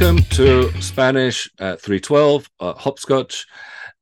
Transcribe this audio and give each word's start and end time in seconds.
welcome 0.00 0.24
to 0.24 0.72
Spanish 0.82 1.48
at 1.60 1.80
312 1.80 2.50
uh, 2.58 2.72
Hopscotch. 2.72 3.46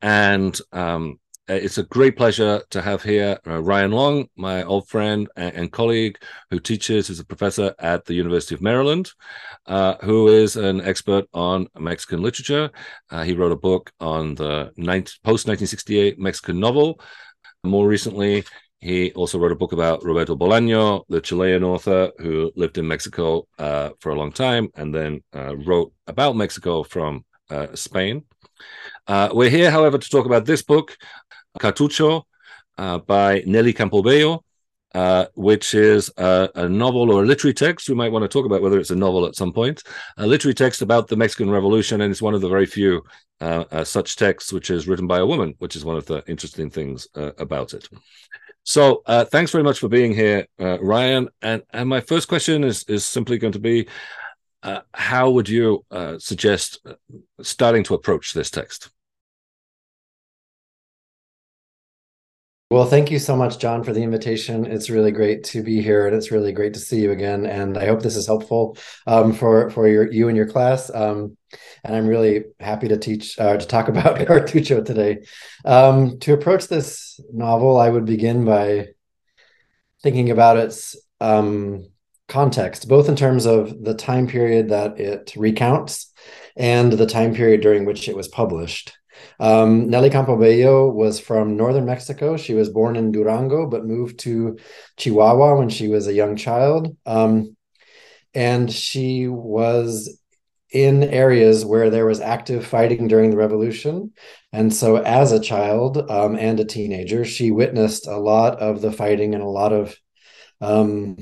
And 0.00 0.58
um, 0.72 1.20
it's 1.48 1.76
a 1.76 1.82
great 1.82 2.16
pleasure 2.16 2.62
to 2.70 2.80
have 2.80 3.02
here 3.02 3.38
uh, 3.46 3.60
Ryan 3.60 3.90
Long, 3.90 4.28
my 4.34 4.62
old 4.62 4.88
friend 4.88 5.28
and, 5.36 5.54
and, 5.54 5.72
colleague 5.72 6.16
who 6.50 6.60
teaches 6.60 7.10
as 7.10 7.20
a 7.20 7.26
professor 7.26 7.74
at 7.78 8.06
the 8.06 8.14
University 8.14 8.54
of 8.54 8.62
Maryland, 8.62 9.10
uh, 9.66 9.96
who 10.02 10.28
is 10.28 10.56
an 10.56 10.80
expert 10.80 11.26
on 11.34 11.68
Mexican 11.78 12.22
literature. 12.22 12.70
Uh, 13.10 13.22
he 13.22 13.34
wrote 13.34 13.52
a 13.52 13.56
book 13.56 13.92
on 14.00 14.34
the 14.36 14.72
post 15.22 15.46
1968 15.46 16.18
Mexican 16.18 16.58
novel. 16.58 17.00
More 17.64 17.86
recently, 17.86 18.44
he 18.82 19.12
also 19.12 19.38
wrote 19.38 19.52
a 19.52 19.56
book 19.56 19.72
about 19.72 20.02
Roberto 20.02 20.34
Bolaño, 20.34 21.04
the 21.08 21.20
Chilean 21.20 21.62
author 21.62 22.10
who 22.18 22.50
lived 22.56 22.78
in 22.78 22.88
Mexico 22.88 23.46
uh, 23.56 23.90
for 24.00 24.10
a 24.10 24.16
long 24.16 24.32
time 24.32 24.70
and 24.74 24.92
then 24.92 25.22
uh, 25.32 25.54
wrote 25.56 25.92
about 26.08 26.34
Mexico 26.34 26.82
from 26.82 27.24
uh, 27.48 27.68
Spain. 27.74 28.24
Uh, 29.06 29.28
we're 29.32 29.50
here, 29.50 29.70
however, 29.70 29.98
to 29.98 30.10
talk 30.10 30.26
about 30.26 30.46
this 30.46 30.62
book, 30.62 30.96
Cartucho, 31.60 32.24
uh, 32.76 32.98
by 32.98 33.44
Nellie 33.46 33.72
Campobello, 33.72 34.40
uh, 34.96 35.26
which 35.36 35.74
is 35.74 36.10
a, 36.16 36.50
a, 36.56 36.68
novel 36.68 37.12
or 37.12 37.22
a 37.22 37.26
literary 37.26 37.54
text. 37.54 37.88
We 37.88 37.94
might 37.94 38.10
want 38.10 38.24
to 38.24 38.28
talk 38.28 38.46
about 38.46 38.62
whether 38.62 38.80
it's 38.80 38.90
a 38.90 38.96
novel 38.96 39.26
at 39.26 39.36
some 39.36 39.52
point. 39.52 39.84
A 40.16 40.26
literary 40.26 40.54
text 40.54 40.82
about 40.82 41.06
the 41.06 41.16
Mexican 41.16 41.50
Revolution, 41.50 42.00
and 42.00 42.10
it's 42.10 42.20
one 42.20 42.34
of 42.34 42.40
the 42.40 42.48
very 42.48 42.66
few 42.66 43.04
such 43.84 44.16
texts 44.16 44.52
which 44.52 44.70
is 44.70 44.88
written 44.88 45.06
by 45.06 45.18
a 45.18 45.26
woman, 45.26 45.54
which 45.58 45.76
is 45.76 45.84
one 45.84 45.96
of 45.96 46.06
the 46.06 46.24
interesting 46.26 46.68
things 46.68 47.06
about 47.14 47.74
it. 47.74 47.88
So 48.64 49.02
uh, 49.06 49.24
thanks 49.24 49.50
very 49.50 49.64
much 49.64 49.78
for 49.80 49.88
being 49.88 50.14
here, 50.14 50.46
uh, 50.60 50.78
Ryan. 50.80 51.28
And 51.40 51.62
and 51.70 51.88
my 51.88 52.00
first 52.00 52.28
question 52.28 52.64
is 52.64 52.84
is 52.84 53.04
simply 53.04 53.38
going 53.38 53.54
to 53.54 53.58
be, 53.58 53.88
uh, 54.62 54.80
how 54.94 55.30
would 55.30 55.48
you 55.48 55.84
uh, 55.90 56.18
suggest 56.18 56.80
uh, 56.86 56.94
starting 57.42 57.82
to 57.84 57.94
approach 57.94 58.32
this 58.32 58.50
text? 58.50 58.90
Well, 62.70 62.86
thank 62.86 63.10
you 63.10 63.18
so 63.18 63.36
much, 63.36 63.58
Jon, 63.58 63.84
for 63.84 63.92
the 63.92 64.02
invitation. 64.02 64.64
It's 64.64 64.88
really 64.88 65.10
great 65.10 65.44
to 65.44 65.62
be 65.62 65.82
here, 65.82 66.06
and 66.06 66.16
it's 66.16 66.30
really 66.30 66.52
great 66.52 66.72
to 66.72 66.80
see 66.80 67.02
you 67.02 67.10
again. 67.12 67.44
And 67.44 67.76
I 67.76 67.84
hope 67.84 68.00
this 68.00 68.16
is 68.16 68.26
helpful 68.26 68.78
um, 69.06 69.34
for 69.34 69.68
for 69.70 69.86
your 69.88 70.10
you 70.10 70.28
and 70.28 70.36
your 70.36 70.48
class. 70.48 70.90
Um, 70.94 71.36
and 71.84 71.94
I'm 71.94 72.06
really 72.06 72.44
happy 72.60 72.88
to 72.88 72.96
teach 72.96 73.38
uh, 73.38 73.56
to 73.56 73.66
talk 73.66 73.88
about 73.88 74.16
Cartucho 74.26 74.84
today. 74.84 75.24
Um, 75.64 76.18
to 76.20 76.32
approach 76.32 76.68
this 76.68 77.20
novel, 77.32 77.78
I 77.78 77.88
would 77.88 78.04
begin 78.04 78.44
by 78.44 78.88
thinking 80.02 80.30
about 80.30 80.56
its 80.56 80.96
um, 81.20 81.88
context, 82.28 82.88
both 82.88 83.08
in 83.08 83.16
terms 83.16 83.46
of 83.46 83.82
the 83.82 83.94
time 83.94 84.26
period 84.26 84.70
that 84.70 84.98
it 84.98 85.32
recounts 85.36 86.12
and 86.56 86.92
the 86.92 87.06
time 87.06 87.34
period 87.34 87.60
during 87.60 87.84
which 87.84 88.08
it 88.08 88.16
was 88.16 88.28
published. 88.28 88.92
Um, 89.38 89.88
Nellie 89.88 90.10
Campobello 90.10 90.92
was 90.92 91.20
from 91.20 91.56
northern 91.56 91.84
Mexico. 91.84 92.36
She 92.36 92.54
was 92.54 92.70
born 92.70 92.96
in 92.96 93.12
Durango, 93.12 93.66
but 93.66 93.84
moved 93.84 94.18
to 94.20 94.58
Chihuahua 94.96 95.58
when 95.58 95.68
she 95.68 95.88
was 95.88 96.06
a 96.06 96.12
young 96.12 96.36
child. 96.36 96.96
Um, 97.06 97.56
and 98.34 98.72
she 98.72 99.28
was 99.28 100.18
in 100.72 101.02
areas 101.04 101.64
where 101.64 101.90
there 101.90 102.06
was 102.06 102.20
active 102.20 102.66
fighting 102.66 103.06
during 103.06 103.30
the 103.30 103.36
revolution. 103.36 104.12
And 104.52 104.72
so, 104.72 104.96
as 104.96 105.32
a 105.32 105.40
child 105.40 106.10
um, 106.10 106.36
and 106.36 106.58
a 106.60 106.64
teenager, 106.64 107.24
she 107.24 107.50
witnessed 107.50 108.06
a 108.06 108.16
lot 108.16 108.58
of 108.60 108.80
the 108.80 108.92
fighting 108.92 109.34
and 109.34 109.42
a 109.42 109.48
lot 109.48 109.72
of 109.72 109.96
um, 110.60 111.16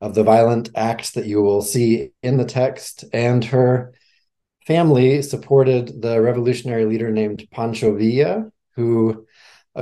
of 0.00 0.14
the 0.14 0.22
violent 0.22 0.70
acts 0.74 1.12
that 1.12 1.26
you 1.26 1.42
will 1.42 1.62
see 1.62 2.10
in 2.22 2.36
the 2.36 2.44
text. 2.44 3.04
And 3.12 3.44
her 3.46 3.94
family 4.66 5.22
supported 5.22 6.02
the 6.02 6.20
revolutionary 6.20 6.84
leader 6.84 7.10
named 7.10 7.46
Pancho 7.50 7.96
Villa, 7.96 8.50
who 8.76 9.26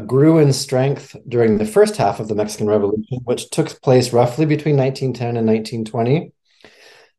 grew 0.06 0.38
in 0.38 0.52
strength 0.52 1.16
during 1.28 1.58
the 1.58 1.66
first 1.66 1.96
half 1.96 2.20
of 2.20 2.28
the 2.28 2.34
Mexican 2.34 2.66
Revolution, 2.66 3.18
which 3.24 3.50
took 3.50 3.80
place 3.82 4.12
roughly 4.12 4.46
between 4.46 4.76
1910 4.76 5.36
and 5.36 5.46
1920. 5.46 6.32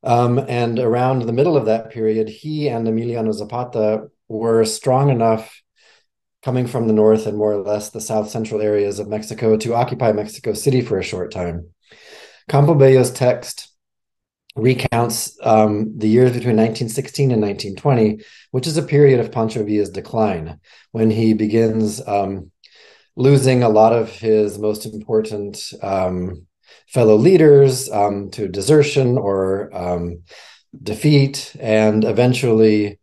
Um, 0.07 0.39
and 0.47 0.79
around 0.79 1.23
the 1.23 1.33
middle 1.33 1.57
of 1.57 1.65
that 1.65 1.89
period, 1.89 2.29
he 2.29 2.69
and 2.69 2.87
Emiliano 2.87 3.33
Zapata 3.33 4.07
were 4.29 4.63
strong 4.63 5.09
enough 5.09 5.61
coming 6.41 6.65
from 6.65 6.87
the 6.87 6.93
north 6.93 7.27
and 7.27 7.37
more 7.37 7.51
or 7.51 7.61
less 7.61 7.89
the 7.89 7.99
south 7.99 8.29
central 8.29 8.61
areas 8.61 8.99
of 8.99 9.09
Mexico 9.09 9.57
to 9.57 9.73
occupy 9.73 10.13
Mexico 10.13 10.53
City 10.53 10.79
for 10.79 10.97
a 10.97 11.03
short 11.03 11.29
time. 11.29 11.71
Campobello's 12.49 13.11
text 13.11 13.69
recounts 14.55 15.37
um, 15.43 15.97
the 15.97 16.07
years 16.07 16.31
between 16.31 16.55
1916 16.55 17.31
and 17.31 17.41
1920, 17.41 18.23
which 18.51 18.65
is 18.65 18.77
a 18.77 18.83
period 18.83 19.19
of 19.19 19.33
Pancho 19.33 19.65
Villa's 19.65 19.89
decline, 19.89 20.57
when 20.93 21.11
he 21.11 21.33
begins 21.33 22.01
um, 22.07 22.49
losing 23.17 23.61
a 23.61 23.67
lot 23.67 23.91
of 23.91 24.09
his 24.09 24.57
most 24.57 24.85
important 24.85 25.73
um, 25.83 26.46
fellow 26.87 27.15
leaders 27.15 27.89
um, 27.91 28.29
to 28.31 28.47
desertion 28.47 29.17
or 29.17 29.75
um, 29.75 30.23
defeat, 30.81 31.55
and 31.59 32.03
eventually 32.03 32.99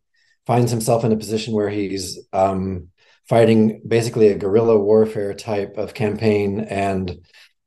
finds 0.47 0.71
himself 0.71 1.05
in 1.05 1.13
a 1.13 1.17
position 1.17 1.55
where 1.55 1.71
he's 1.71 2.19
um, 2.33 2.89
fighting 3.29 3.81
basically 3.87 4.29
a 4.29 4.39
guerrilla 4.39 4.79
warfare 4.79 5.35
type 5.35 5.79
of 5.79 5.95
campaign 5.95 6.61
and 6.61 7.19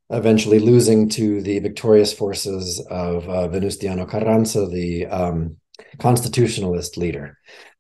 eventually 0.09 0.59
losing 0.59 1.09
to 1.09 1.41
the 1.41 1.59
victorious 1.59 2.13
forces 2.13 2.79
of 2.89 3.27
uh, 3.27 3.47
Venustiano 3.47 4.09
Carranza, 4.09 4.67
the 4.67 5.05
um, 5.07 5.57
constitutionalist 5.99 6.97
leader. 6.97 7.37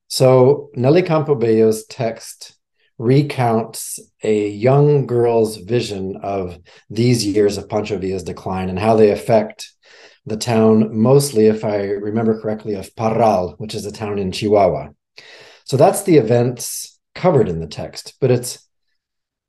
So 0.07 0.69
Nellie 0.73 1.03
Campobello's 1.03 1.85
text 1.85 2.56
recounts 2.97 3.99
a 4.23 4.49
young 4.49 5.05
girl's 5.05 5.57
vision 5.57 6.17
of 6.23 6.57
these 6.89 7.25
years 7.25 7.57
of 7.57 7.69
Pancho 7.69 7.97
Villa's 7.97 8.23
decline 8.23 8.69
and 8.69 8.79
how 8.79 8.95
they 8.95 9.11
affect 9.11 9.71
the 10.25 10.37
town, 10.37 10.97
mostly, 10.97 11.45
if 11.45 11.63
I 11.63 11.83
remember 11.83 12.41
correctly, 12.41 12.75
of 12.75 12.93
Parral, 12.95 13.55
which 13.59 13.75
is 13.75 13.85
a 13.85 13.91
town 13.91 14.19
in 14.19 14.31
Chihuahua. 14.31 14.89
So 15.63 15.77
that's 15.77 16.03
the 16.03 16.17
events 16.17 16.99
covered 17.15 17.47
in 17.47 17.59
the 17.59 17.67
text, 17.67 18.15
but 18.19 18.31
it's 18.31 18.67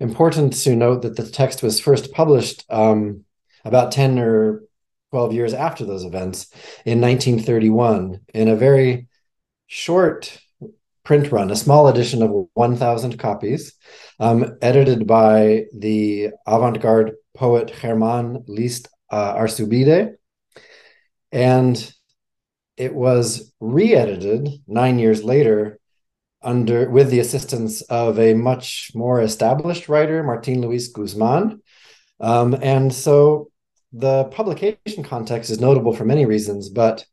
important 0.00 0.52
to 0.52 0.76
note 0.76 1.02
that 1.02 1.16
the 1.16 1.28
text 1.28 1.62
was 1.62 1.80
first 1.80 2.12
published 2.12 2.64
um, 2.70 3.24
about 3.64 3.92
10 3.92 4.18
or 4.18 4.62
12 5.10 5.32
years 5.32 5.54
after 5.54 5.84
those 5.84 6.04
events 6.04 6.50
in 6.84 7.00
1931 7.00 8.20
in 8.34 8.48
a 8.48 8.56
very 8.56 9.08
short 9.66 10.38
print 11.08 11.32
run, 11.32 11.50
a 11.50 11.56
small 11.56 11.88
edition 11.88 12.22
of 12.22 12.48
1,000 12.52 13.18
copies, 13.18 13.72
um, 14.20 14.58
edited 14.60 15.06
by 15.06 15.64
the 15.74 16.28
avant 16.46 16.82
garde 16.82 17.12
poet 17.34 17.72
Germán 17.80 18.44
List 18.46 18.88
uh, 19.10 19.34
Arzubide. 19.34 20.16
And 21.32 21.94
it 22.76 22.94
was 22.94 23.54
re 23.58 23.94
edited 23.94 24.50
nine 24.66 24.98
years 24.98 25.24
later 25.24 25.80
under 26.42 26.90
with 26.90 27.08
the 27.08 27.20
assistance 27.20 27.80
of 27.80 28.18
a 28.18 28.34
much 28.34 28.90
more 28.94 29.22
established 29.22 29.88
writer, 29.88 30.22
Martin 30.22 30.60
Luis 30.60 30.88
Guzman. 30.88 31.62
Um, 32.20 32.54
and 32.60 32.92
so 32.92 33.50
the 33.94 34.24
publication 34.24 35.04
context 35.04 35.48
is 35.48 35.58
notable 35.58 35.94
for 35.94 36.04
many 36.04 36.26
reasons, 36.26 36.68
but 36.68 37.06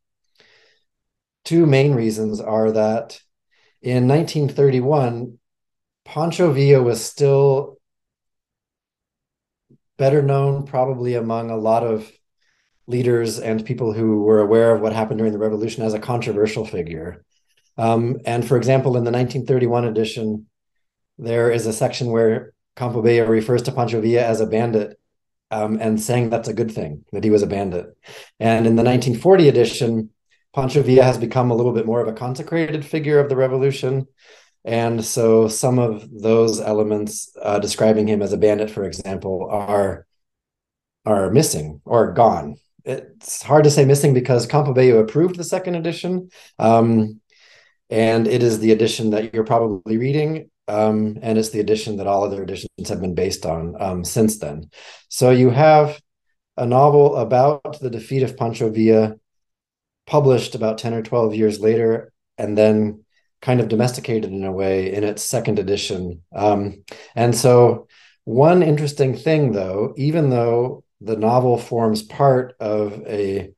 two 1.46 1.66
main 1.66 1.96
reasons 1.96 2.42
are 2.42 2.74
that 2.74 3.22
in 3.82 4.08
1931, 4.08 5.38
Pancho 6.06 6.52
Villa 6.52 6.82
was 6.82 7.04
still 7.04 7.78
better 9.98 10.22
known, 10.22 10.66
probably 10.66 11.16
among 11.16 11.50
a 11.50 11.58
lot 11.58 11.84
of 11.84 12.12
leaders 12.88 13.40
and 13.40 13.66
people 13.66 13.94
who 13.94 14.22
were 14.24 14.40
aware 14.40 14.76
of 14.76 14.82
what 14.82 14.94
happened 14.94 15.18
during 15.18 15.34
the 15.34 15.40
revolution 15.40 15.84
as 15.84 15.94
a 15.94 16.00
controversial 16.00 16.66
figure. 16.66 17.24
Um, 17.78 18.18
and 18.26 18.48
for 18.48 18.58
example, 18.58 18.98
in 18.98 19.04
the 19.04 19.12
1931 19.12 19.86
edition, 19.86 20.48
there 21.18 21.52
is 21.52 21.66
a 21.66 21.74
section 21.74 22.12
where 22.12 22.54
Campobello 22.76 23.28
refers 23.28 23.64
to 23.64 23.72
Pancho 23.72 24.02
Villa 24.02 24.22
as 24.22 24.42
a 24.42 24.46
bandit 24.46 25.00
um, 25.52 25.78
and 25.80 26.02
saying 26.02 26.30
that's 26.30 26.48
a 26.48 26.54
good 26.54 26.72
thing, 26.72 27.06
that 27.12 27.24
he 27.24 27.30
was 27.30 27.44
a 27.44 27.48
bandit. 27.48 27.86
And 28.40 28.68
in 28.68 28.76
the 28.76 28.84
1940 28.84 29.48
edition, 29.48 30.10
Pancho 30.56 30.82
Villa 30.82 31.04
has 31.04 31.18
become 31.18 31.52
a 31.52 31.56
little 31.56 31.74
bit 31.74 31.86
more 31.86 32.02
of 32.02 32.08
a 32.08 32.14
consecrated 32.14 32.86
figure 32.86 33.20
of 33.20 33.28
the 33.30 33.36
revolution. 33.36 34.08
And 34.64 35.04
so 35.04 35.48
some 35.48 35.78
of 35.78 36.10
those 36.10 36.62
elements 36.62 37.36
uh, 37.42 37.60
describing 37.60 38.08
him 38.08 38.22
as 38.22 38.34
a 38.34 38.38
bandit, 38.38 38.72
for 38.72 38.86
example, 38.86 39.48
are 39.52 40.08
are 41.06 41.30
missing 41.30 41.82
or 41.86 42.14
gone. 42.14 42.56
It's 42.84 43.44
hard 43.44 43.66
to 43.66 43.70
say 43.70 43.86
missing 43.86 44.14
because 44.14 44.48
Campobello 44.48 45.00
approved 45.00 45.36
the 45.36 45.44
second 45.44 45.76
edition. 45.76 46.30
Um, 46.58 47.22
and 47.90 48.28
it 48.28 48.42
is 48.42 48.60
the 48.60 48.72
edition 48.72 49.12
that 49.12 49.34
you're 49.34 49.44
probably 49.44 49.98
reading 49.98 50.50
um, 50.68 51.20
and 51.22 51.38
it's 51.38 51.52
the 51.52 51.60
edition 51.60 51.98
that 51.98 52.08
all 52.08 52.24
other 52.24 52.42
editions 52.42 52.90
have 52.90 53.02
been 53.02 53.14
based 53.14 53.46
on 53.46 53.76
um, 53.80 54.04
since 54.04 54.40
then 54.40 54.70
so 55.10 55.30
you 55.30 55.50
have 55.50 56.00
a 56.58 56.66
novel 56.66 57.18
about 57.18 57.80
the 57.82 57.90
defeat 57.90 58.24
of 58.24 58.38
pancho 58.38 58.70
villa 58.70 59.16
published 60.08 60.56
about 60.56 60.78
10 60.78 60.94
or 60.94 61.02
12 61.02 61.36
years 61.36 61.60
later 61.60 62.12
and 62.38 62.58
then 62.58 63.04
kind 63.42 63.60
of 63.60 63.68
domesticated 63.68 64.32
in 64.32 64.44
a 64.44 64.52
way 64.52 64.94
in 64.94 65.04
its 65.04 65.24
second 65.24 65.60
edition. 65.60 66.22
Um, 66.36 66.84
and 67.16 67.36
so, 67.36 67.88
one 68.24 68.64
interesting 68.64 69.16
thing, 69.16 69.52
though, 69.52 69.94
even 69.98 70.32
though 70.32 70.84
the 71.00 71.16
novel 71.16 71.60
forms 71.60 72.02
part 72.02 72.56
of 72.60 73.06
a 73.06 73.52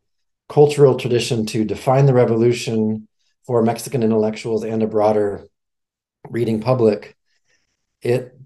cultural 0.50 0.96
tradition 0.98 1.46
to 1.48 1.64
define 1.64 2.06
the 2.06 2.14
revolution 2.14 3.08
for 3.46 3.62
Mexican 3.62 4.04
intellectuals 4.04 4.66
and 4.66 4.84
a 4.84 4.88
broader 4.88 5.48
reading 6.30 6.60
public, 6.60 7.16
it 8.02 8.37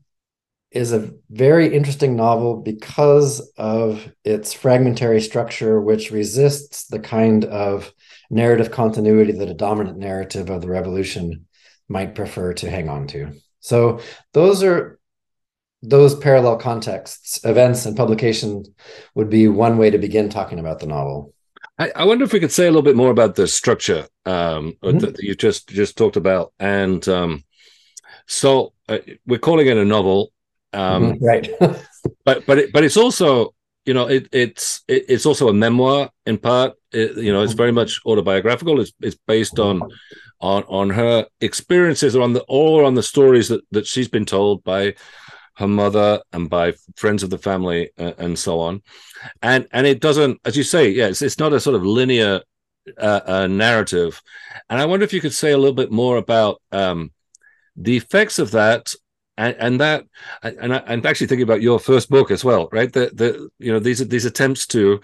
is 0.72 0.94
a 0.94 1.12
very 1.30 1.74
interesting 1.74 2.16
novel 2.16 2.56
because 2.56 3.52
of 3.58 4.10
its 4.24 4.54
fragmentary 4.54 5.22
structure, 5.22 5.82
which 5.82 6.12
resists 6.12 6.86
the 6.88 7.00
kind 7.00 7.44
of 7.46 7.94
narrative 8.30 8.72
continuity 8.72 9.34
that 9.34 9.50
a 9.50 9.54
dominant 9.54 9.98
narrative 9.98 10.50
of 10.50 10.62
the 10.62 10.70
revolution 10.70 11.46
might 11.90 12.16
prefer 12.16 12.54
to 12.54 12.70
hang 12.70 12.88
on 12.88 13.08
to. 13.08 13.34
So 13.60 14.00
those 14.34 14.64
are 14.64 15.00
those 15.84 16.16
parallel 16.16 16.58
contexts, 16.58 17.44
events, 17.44 17.86
and 17.86 17.98
publication 17.98 18.64
would 19.16 19.30
be 19.30 19.48
one 19.48 19.78
way 19.78 19.90
to 19.90 19.98
begin 19.98 20.30
talking 20.30 20.60
about 20.60 20.80
the 20.80 20.86
novel. 20.86 21.34
I, 21.80 21.92
I 21.96 22.06
wonder 22.06 22.24
if 22.24 22.34
we 22.34 22.40
could 22.40 22.52
say 22.52 22.66
a 22.68 22.70
little 22.70 22.84
bit 22.84 22.96
more 22.96 23.10
about 23.10 23.36
the 23.36 23.48
structure 23.48 24.08
um, 24.26 24.78
mm-hmm. 24.84 25.00
that 25.00 25.20
you 25.20 25.36
just 25.36 25.70
just 25.70 25.98
talked 25.98 26.16
about, 26.16 26.54
and 26.60 27.06
um, 27.10 27.44
so 28.28 28.74
uh, 28.88 29.00
we're 29.26 29.40
calling 29.40 29.68
it 29.68 29.78
a 29.78 29.86
novel, 29.86 30.32
um, 30.74 31.18
right? 31.22 31.50
but 32.26 32.46
but 32.46 32.58
it, 32.58 32.74
but 32.74 32.84
it's 32.84 32.98
also 32.98 33.54
you 33.86 33.94
know 33.94 34.08
it, 34.08 34.28
it's 34.32 34.84
it, 34.88 35.06
it's 35.10 35.26
also 35.26 35.50
a 35.50 35.54
memoir 35.54 36.10
in 36.26 36.38
part. 36.38 36.74
You 36.94 37.32
know, 37.32 37.42
it's 37.42 37.54
very 37.54 37.72
much 37.72 38.00
autobiographical. 38.06 38.82
It's 38.82 38.92
it's 39.02 39.18
based 39.28 39.60
on 39.60 39.82
on 40.42 40.64
on 40.64 40.90
her 40.90 41.26
experiences 41.40 42.16
or 42.16 42.22
on 42.22 42.34
the 42.34 42.44
or 42.48 42.84
on 42.84 42.96
the 42.96 43.04
stories 43.04 43.48
that 43.50 43.62
that 43.72 43.88
she's 43.88 44.08
been 44.08 44.26
told 44.26 44.64
by 44.64 44.94
her 45.58 45.68
mother 45.68 46.22
and 46.34 46.50
by 46.50 46.74
friends 46.96 47.24
of 47.24 47.30
the 47.30 47.38
family 47.38 47.92
uh, 47.98 48.14
and 48.18 48.38
so 48.38 48.60
on 48.60 48.82
and 49.42 49.68
and 49.72 49.86
it 49.86 50.00
doesn't 50.00 50.40
as 50.46 50.58
you 50.58 50.64
say 50.64 50.90
yeah 50.90 51.08
it's, 51.08 51.22
it's 51.22 51.40
not 51.40 51.54
a 51.54 51.60
sort 51.60 51.76
of 51.76 51.86
linear 51.86 52.42
uh, 52.98 53.22
uh, 53.26 53.48
narrative 53.48 54.22
and 54.70 54.82
i 54.82 54.86
wonder 54.86 55.04
if 55.04 55.14
you 55.14 55.22
could 55.22 55.34
say 55.34 55.52
a 55.52 55.58
little 55.58 55.76
bit 55.76 55.92
more 55.92 56.18
about 56.18 56.62
um, 56.72 57.12
the 57.76 57.96
effects 57.96 58.40
of 58.40 58.52
that 58.52 58.94
and, 59.42 59.56
and 59.60 59.80
that 59.80 60.06
and 60.44 60.74
I, 60.74 60.78
am 60.94 61.06
actually 61.06 61.28
thinking 61.28 61.44
about 61.44 61.62
your 61.62 61.80
first 61.80 62.10
book 62.10 62.30
as 62.32 62.44
well 62.46 62.70
right? 62.72 62.92
The 62.92 63.12
the 63.14 63.50
you 63.58 63.72
know 63.72 63.80
these 63.80 64.06
these 64.08 64.26
attempts 64.26 64.68
to 64.68 65.02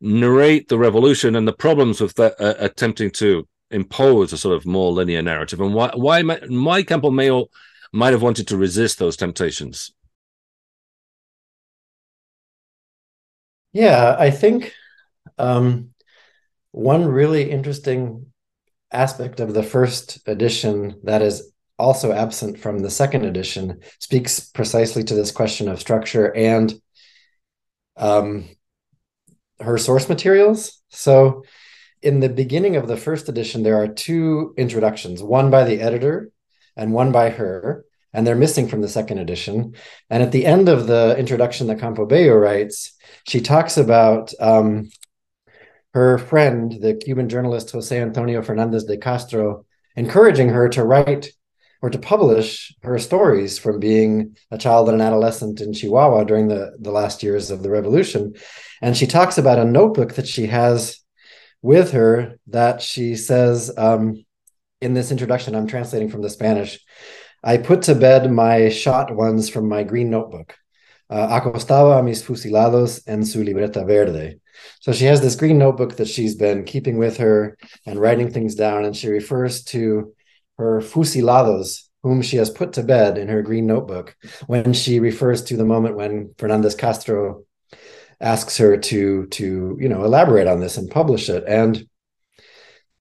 narrate 0.00 0.68
the 0.68 0.78
revolution 0.78 1.36
and 1.36 1.46
the 1.46 1.52
problems 1.52 2.00
of 2.00 2.14
that 2.14 2.34
uh, 2.40 2.54
attempting 2.58 3.10
to 3.12 3.46
impose 3.70 4.32
a 4.32 4.38
sort 4.38 4.56
of 4.56 4.66
more 4.66 4.92
linear 4.92 5.22
narrative. 5.22 5.60
And 5.60 5.72
why 5.72 5.90
why 5.94 6.22
my 6.22 6.82
Campobello 6.82 7.46
might 7.92 8.12
have 8.12 8.22
wanted 8.22 8.48
to 8.48 8.56
resist 8.56 8.98
those 8.98 9.16
temptations. 9.16 9.92
Yeah 13.72 14.16
i 14.18 14.30
think 14.30 14.72
um, 15.38 15.90
one 16.70 17.04
really 17.04 17.50
interesting 17.50 18.26
aspect 18.90 19.40
of 19.40 19.52
the 19.52 19.62
first 19.62 20.26
edition 20.26 20.98
that 21.02 21.20
is 21.20 21.52
also 21.78 22.12
absent 22.12 22.58
from 22.58 22.80
the 22.80 22.90
second 22.90 23.24
edition, 23.24 23.80
speaks 23.98 24.40
precisely 24.40 25.04
to 25.04 25.14
this 25.14 25.30
question 25.30 25.68
of 25.68 25.80
structure 25.80 26.34
and 26.34 26.74
um, 27.96 28.48
her 29.60 29.78
source 29.78 30.08
materials. 30.08 30.82
So, 30.88 31.44
in 32.02 32.20
the 32.20 32.28
beginning 32.28 32.76
of 32.76 32.88
the 32.88 32.96
first 32.96 33.28
edition, 33.28 33.62
there 33.62 33.80
are 33.82 33.88
two 33.88 34.54
introductions 34.56 35.22
one 35.22 35.50
by 35.50 35.64
the 35.64 35.80
editor 35.80 36.30
and 36.76 36.92
one 36.92 37.10
by 37.10 37.30
her, 37.30 37.84
and 38.12 38.26
they're 38.26 38.36
missing 38.36 38.68
from 38.68 38.80
the 38.80 38.88
second 38.88 39.18
edition. 39.18 39.74
And 40.10 40.22
at 40.22 40.30
the 40.30 40.46
end 40.46 40.68
of 40.68 40.86
the 40.86 41.16
introduction 41.18 41.66
that 41.66 41.78
Campobello 41.78 42.40
writes, 42.40 42.94
she 43.26 43.40
talks 43.40 43.76
about 43.76 44.32
um, 44.38 44.90
her 45.94 46.18
friend, 46.18 46.76
the 46.80 46.94
Cuban 46.94 47.28
journalist 47.28 47.70
Jose 47.70 47.98
Antonio 47.98 48.42
Fernandez 48.42 48.84
de 48.84 48.98
Castro, 48.98 49.64
encouraging 49.96 50.50
her 50.50 50.68
to 50.68 50.84
write 50.84 51.30
or 51.82 51.90
to 51.90 51.98
publish 51.98 52.74
her 52.82 52.98
stories 52.98 53.58
from 53.58 53.78
being 53.78 54.36
a 54.50 54.58
child 54.58 54.88
and 54.88 55.00
an 55.00 55.06
adolescent 55.06 55.60
in 55.60 55.72
Chihuahua 55.72 56.24
during 56.24 56.48
the, 56.48 56.76
the 56.80 56.90
last 56.90 57.22
years 57.22 57.50
of 57.50 57.62
the 57.62 57.70
revolution. 57.70 58.34
And 58.80 58.96
she 58.96 59.06
talks 59.06 59.38
about 59.38 59.58
a 59.58 59.64
notebook 59.64 60.14
that 60.14 60.26
she 60.26 60.46
has 60.46 60.98
with 61.62 61.92
her 61.92 62.38
that 62.48 62.82
she 62.82 63.16
says 63.16 63.72
um, 63.76 64.24
in 64.80 64.94
this 64.94 65.10
introduction, 65.10 65.54
I'm 65.54 65.66
translating 65.66 66.10
from 66.10 66.22
the 66.22 66.30
Spanish. 66.30 66.78
I 67.42 67.56
put 67.58 67.82
to 67.82 67.94
bed 67.94 68.30
my 68.30 68.68
shot 68.68 69.14
ones 69.14 69.48
from 69.48 69.68
my 69.68 69.82
green 69.82 70.10
notebook. 70.10 70.54
Uh, 71.08 71.40
acostaba 71.40 72.00
a 72.00 72.02
mis 72.02 72.22
fusilados 72.22 73.02
en 73.06 73.24
su 73.24 73.44
libreta 73.44 73.86
verde. 73.86 74.40
So 74.80 74.92
she 74.92 75.04
has 75.04 75.20
this 75.20 75.36
green 75.36 75.58
notebook 75.58 75.96
that 75.96 76.08
she's 76.08 76.34
been 76.34 76.64
keeping 76.64 76.98
with 76.98 77.18
her 77.18 77.56
and 77.86 78.00
writing 78.00 78.30
things 78.30 78.54
down, 78.54 78.84
and 78.84 78.96
she 78.96 79.08
refers 79.08 79.62
to 79.64 80.14
her 80.58 80.80
fusilados, 80.80 81.82
whom 82.02 82.22
she 82.22 82.36
has 82.36 82.50
put 82.50 82.72
to 82.74 82.82
bed 82.82 83.18
in 83.18 83.28
her 83.28 83.42
green 83.42 83.66
notebook, 83.66 84.16
when 84.46 84.72
she 84.72 85.00
refers 85.00 85.42
to 85.44 85.56
the 85.56 85.64
moment 85.64 85.96
when 85.96 86.34
Fernandez 86.38 86.74
Castro 86.74 87.44
asks 88.20 88.56
her 88.56 88.78
to 88.78 89.26
to 89.26 89.76
you 89.78 89.88
know 89.88 90.04
elaborate 90.04 90.46
on 90.46 90.60
this 90.60 90.76
and 90.76 90.90
publish 90.90 91.28
it. 91.28 91.44
And 91.46 91.86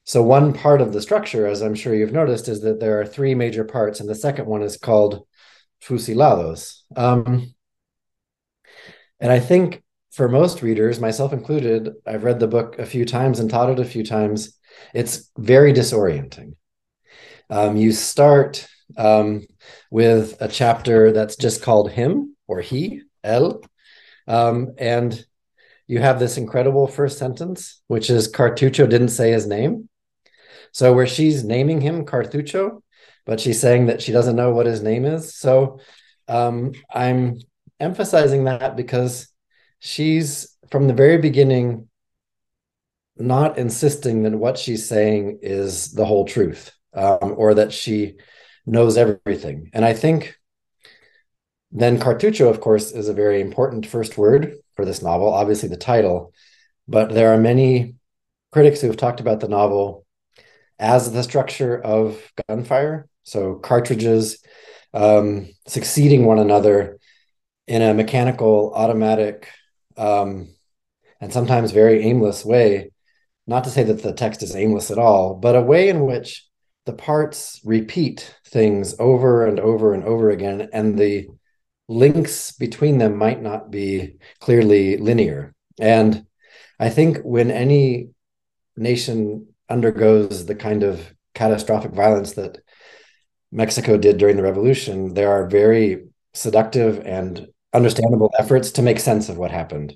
so 0.04 0.22
one 0.22 0.54
part 0.54 0.82
of 0.82 0.94
the 0.94 1.02
structure, 1.02 1.48
as 1.48 1.62
I'm 1.62 1.76
sure 1.76 1.96
you've 1.96 2.12
noticed, 2.12 2.48
is 2.48 2.62
that 2.62 2.80
there 2.80 3.00
are 3.00 3.06
three 3.06 3.34
major 3.34 3.64
parts, 3.64 4.00
and 4.00 4.08
the 4.08 4.16
second 4.16 4.46
one 4.46 4.62
is 4.62 4.78
called 4.78 5.26
fusilados. 5.82 6.82
Um, 6.96 7.54
and 9.20 9.32
I 9.32 9.40
think 9.40 9.84
for 10.12 10.30
most 10.30 10.62
readers, 10.62 11.00
myself 11.00 11.34
included, 11.34 11.90
I've 12.06 12.24
read 12.24 12.40
the 12.40 12.48
book 12.48 12.80
a 12.80 12.86
few 12.86 13.06
times 13.06 13.40
and 13.40 13.50
taught 13.50 13.70
it 13.70 13.80
a 13.80 13.86
few 13.86 14.06
times. 14.06 14.58
It's 14.94 15.32
very 15.38 15.74
disorienting. 15.74 16.54
Um, 17.50 17.76
you 17.78 17.92
start 17.92 18.68
um, 18.98 19.46
with 19.92 20.38
a 20.40 20.48
chapter 20.48 21.12
that's 21.12 21.36
just 21.36 21.62
called 21.62 21.92
him 21.92 22.36
or 22.48 22.62
he, 22.62 23.02
El. 23.24 23.62
Um, 24.28 24.74
and 24.78 25.26
you 25.88 26.00
have 26.00 26.20
this 26.20 26.38
incredible 26.38 26.88
first 26.88 27.18
sentence, 27.18 27.82
which 27.88 28.10
is 28.10 28.32
Cartucho 28.32 28.90
didn't 28.90 29.10
say 29.10 29.32
his 29.32 29.48
name. 29.48 29.90
So, 30.72 30.94
where 30.94 31.08
she's 31.08 31.44
naming 31.44 31.80
him 31.80 32.06
Cartucho, 32.06 32.82
but 33.26 33.40
she's 33.40 33.62
saying 33.62 33.86
that 33.86 34.02
she 34.02 34.12
doesn't 34.12 34.36
know 34.36 34.52
what 34.52 34.66
his 34.66 34.82
name 34.82 35.06
is. 35.06 35.36
So, 35.36 35.80
um, 36.28 36.74
I'm 36.94 37.40
emphasizing 37.80 38.46
that 38.46 38.76
because 38.76 39.28
she's 39.80 40.58
from 40.72 40.88
the 40.88 40.94
very 40.94 41.18
beginning 41.18 41.88
not 43.18 43.58
insisting 43.58 44.24
that 44.24 44.34
what 44.34 44.58
she's 44.58 44.88
saying 44.88 45.40
is 45.42 45.94
the 45.94 46.06
whole 46.06 46.26
truth 46.26 46.74
um, 46.96 47.36
or 47.38 47.54
that 47.54 47.74
she 47.74 48.16
knows 48.66 48.98
everything. 48.98 49.70
And 49.74 49.86
I 49.86 49.94
think 49.94 50.36
then 51.72 52.00
Cartucho, 52.00 52.50
of 52.50 52.62
course, 52.62 52.92
is 52.92 53.10
a 53.10 53.14
very 53.14 53.42
important 53.42 53.86
first 53.86 54.18
word 54.18 54.56
for 54.76 54.86
this 54.86 55.02
novel, 55.02 55.34
obviously 55.34 55.70
the 55.70 55.78
title, 55.78 56.34
but 56.88 57.14
there 57.14 57.34
are 57.34 57.38
many 57.38 57.96
critics 58.52 58.82
who 58.82 58.88
have 58.88 58.98
talked 58.98 59.20
about 59.20 59.42
the 59.42 59.50
novel 59.50 60.06
as 60.80 61.12
the 61.12 61.24
structure 61.24 61.78
of 61.78 62.22
gunfire. 62.48 63.08
So 63.24 63.56
cartridges 63.56 64.42
um, 64.94 65.50
succeeding 65.68 66.26
one 66.26 66.40
another 66.40 67.00
in 67.68 67.82
a 67.82 67.94
mechanical, 67.94 68.72
automatic, 68.74 69.50
um, 69.98 70.50
and 71.20 71.34
sometimes 71.34 71.72
very 71.72 72.04
aimless 72.04 72.46
way. 72.46 72.92
Not 73.48 73.66
to 73.66 73.70
say 73.70 73.84
that 73.84 74.02
the 74.02 74.14
text 74.14 74.44
is 74.44 74.56
aimless 74.56 74.92
at 74.92 74.98
all, 74.98 75.36
but 75.36 75.56
a 75.56 75.62
way 75.62 75.90
in 75.90 76.06
which 76.06 76.48
the 76.86 76.94
parts 76.94 77.60
repeat 77.64 78.36
things 78.46 78.96
over 79.00 79.46
and 79.46 79.60
over 79.60 79.94
and 79.94 80.04
over 80.04 80.30
again, 80.30 80.70
and 80.72 80.98
the 80.98 81.28
links 81.88 82.52
between 82.52 82.98
them 82.98 83.16
might 83.18 83.42
not 83.42 83.72
be 83.72 84.16
clearly 84.40 84.98
linear. 84.98 85.54
And 85.80 86.26
I 86.80 86.90
think 86.90 87.20
when 87.20 87.52
any 87.52 88.10
nation 88.78 89.48
undergoes 89.70 90.46
the 90.46 90.56
kind 90.56 90.84
of 90.84 91.14
catastrophic 91.34 91.92
violence 91.92 92.34
that 92.34 92.60
Mexico 93.52 93.98
did 93.98 94.18
during 94.18 94.38
the 94.38 94.44
revolution, 94.44 95.14
there 95.14 95.32
are 95.32 95.48
very 95.48 96.06
seductive 96.34 97.00
and 97.06 97.48
understandable 97.74 98.32
efforts 98.38 98.72
to 98.72 98.82
make 98.82 99.00
sense 99.00 99.30
of 99.30 99.38
what 99.38 99.52
happened. 99.52 99.96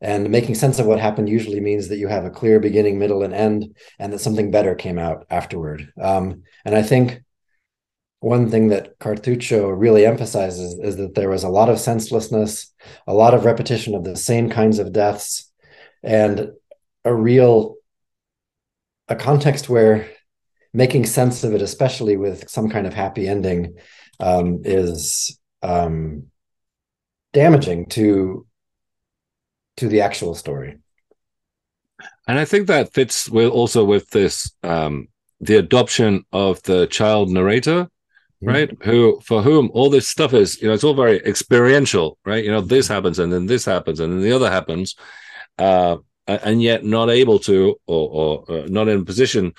And 0.00 0.30
making 0.30 0.54
sense 0.54 0.78
of 0.78 0.86
what 0.86 1.00
happened 1.00 1.28
usually 1.28 1.60
means 1.60 1.88
that 1.88 1.98
you 1.98 2.08
have 2.08 2.24
a 2.24 2.30
clear 2.30 2.60
beginning, 2.60 2.98
middle, 2.98 3.22
and 3.22 3.34
end, 3.34 3.76
and 3.98 4.12
that 4.12 4.20
something 4.20 4.50
better 4.50 4.74
came 4.74 4.98
out 4.98 5.26
afterward. 5.30 5.92
Um, 6.00 6.42
and 6.64 6.74
I 6.74 6.82
think 6.82 7.22
one 8.20 8.50
thing 8.50 8.68
that 8.68 8.98
Cartucho 8.98 9.72
really 9.76 10.04
emphasizes 10.04 10.78
is 10.80 10.96
that 10.96 11.14
there 11.14 11.30
was 11.30 11.44
a 11.44 11.48
lot 11.48 11.68
of 11.68 11.78
senselessness, 11.78 12.72
a 13.06 13.14
lot 13.14 13.34
of 13.34 13.44
repetition 13.44 13.94
of 13.94 14.04
the 14.04 14.16
same 14.16 14.50
kinds 14.50 14.78
of 14.78 14.92
deaths, 14.92 15.50
and 16.02 16.50
a 17.04 17.14
real 17.14 17.76
a 19.08 19.16
context 19.16 19.68
where 19.68 20.08
making 20.74 21.06
sense 21.06 21.44
of 21.44 21.54
it, 21.54 21.62
especially 21.62 22.16
with 22.16 22.48
some 22.48 22.68
kind 22.68 22.86
of 22.86 22.94
happy 22.94 23.26
ending, 23.26 23.74
um, 24.20 24.60
is 24.64 25.38
um, 25.62 26.24
damaging 27.32 27.86
to 27.86 28.46
to 29.78 29.88
the 29.88 30.00
actual 30.00 30.34
story. 30.34 30.78
And 32.26 32.38
I 32.38 32.44
think 32.44 32.66
that 32.66 32.92
fits 32.92 33.28
with 33.28 33.50
also 33.50 33.84
with 33.84 34.10
this 34.10 34.52
um, 34.62 35.08
the 35.40 35.56
adoption 35.56 36.24
of 36.32 36.62
the 36.62 36.86
child 36.86 37.30
narrator, 37.30 37.84
mm-hmm. 37.84 38.48
right? 38.48 38.70
Who 38.82 39.20
for 39.24 39.42
whom 39.42 39.70
all 39.72 39.90
this 39.90 40.06
stuff 40.06 40.34
is, 40.34 40.60
you 40.60 40.68
know, 40.68 40.74
it's 40.74 40.84
all 40.84 40.94
very 40.94 41.18
experiential, 41.20 42.18
right? 42.24 42.44
You 42.44 42.50
know, 42.50 42.60
this 42.60 42.88
happens 42.88 43.18
and 43.18 43.32
then 43.32 43.46
this 43.46 43.64
happens 43.64 44.00
and 44.00 44.12
then 44.12 44.20
the 44.20 44.32
other 44.32 44.50
happens, 44.50 44.94
uh, 45.58 45.96
and 46.26 46.62
yet 46.62 46.84
not 46.84 47.08
able 47.08 47.38
to 47.40 47.80
or, 47.86 48.44
or 48.48 48.52
uh, 48.52 48.66
not 48.68 48.88
in 48.88 49.00
a 49.00 49.04
position 49.04 49.54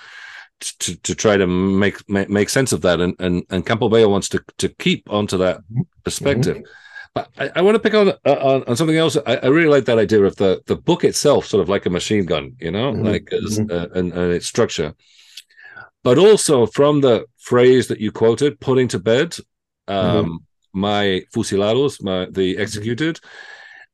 to, 0.60 0.96
to 0.98 1.16
try 1.16 1.38
to 1.38 1.48
make, 1.48 2.08
make, 2.10 2.30
make 2.30 2.50
sense 2.50 2.72
of 2.72 2.82
that. 2.82 3.00
And 3.00 3.16
and 3.20 3.44
and 3.50 3.66
Campobello 3.66 4.10
wants 4.10 4.30
to 4.30 4.44
to 4.58 4.70
keep 4.70 5.12
onto 5.12 5.38
that 5.38 5.58
mm-hmm. 5.58 5.82
perspective. 6.04 6.58
Mm-hmm. 6.58 6.72
But 7.14 7.30
I, 7.38 7.52
I, 7.56 7.62
want 7.62 7.76
to 7.76 7.80
pick 7.80 7.94
on, 7.94 8.10
uh, 8.10 8.14
on, 8.26 8.64
on 8.66 8.76
something 8.76 8.98
else. 8.98 9.18
I, 9.26 9.38
I, 9.38 9.48
really 9.48 9.68
like 9.68 9.86
that 9.86 9.98
idea 9.98 10.24
of 10.24 10.36
the 10.36 10.62
the 10.68 10.76
book 10.76 11.04
itself, 11.04 11.46
sort 11.48 11.62
of 11.62 11.70
like 11.70 11.86
a 11.86 11.90
machine 11.90 12.26
gun, 12.26 12.56
you 12.60 12.72
know, 12.72 12.92
mm-hmm. 12.92 13.06
like 13.06 13.30
as, 13.34 13.60
mm-hmm. 13.60 13.72
uh, 13.72 14.00
and, 14.00 14.14
and 14.14 14.32
its 14.32 14.46
structure. 14.46 14.94
But 16.04 16.18
also 16.18 16.66
from 16.68 17.02
the 17.02 17.26
phrase 17.38 17.88
that 17.88 18.00
you 18.00 18.12
quoted, 18.12 18.60
putting 18.60 18.88
to 18.90 19.00
bed 19.00 19.36
um, 19.88 20.26
mm-hmm. 20.26 20.36
my 20.80 21.24
fusilados, 21.34 22.02
my 22.04 22.28
the 22.30 22.54
mm-hmm. 22.54 22.62
executed, 22.62 23.20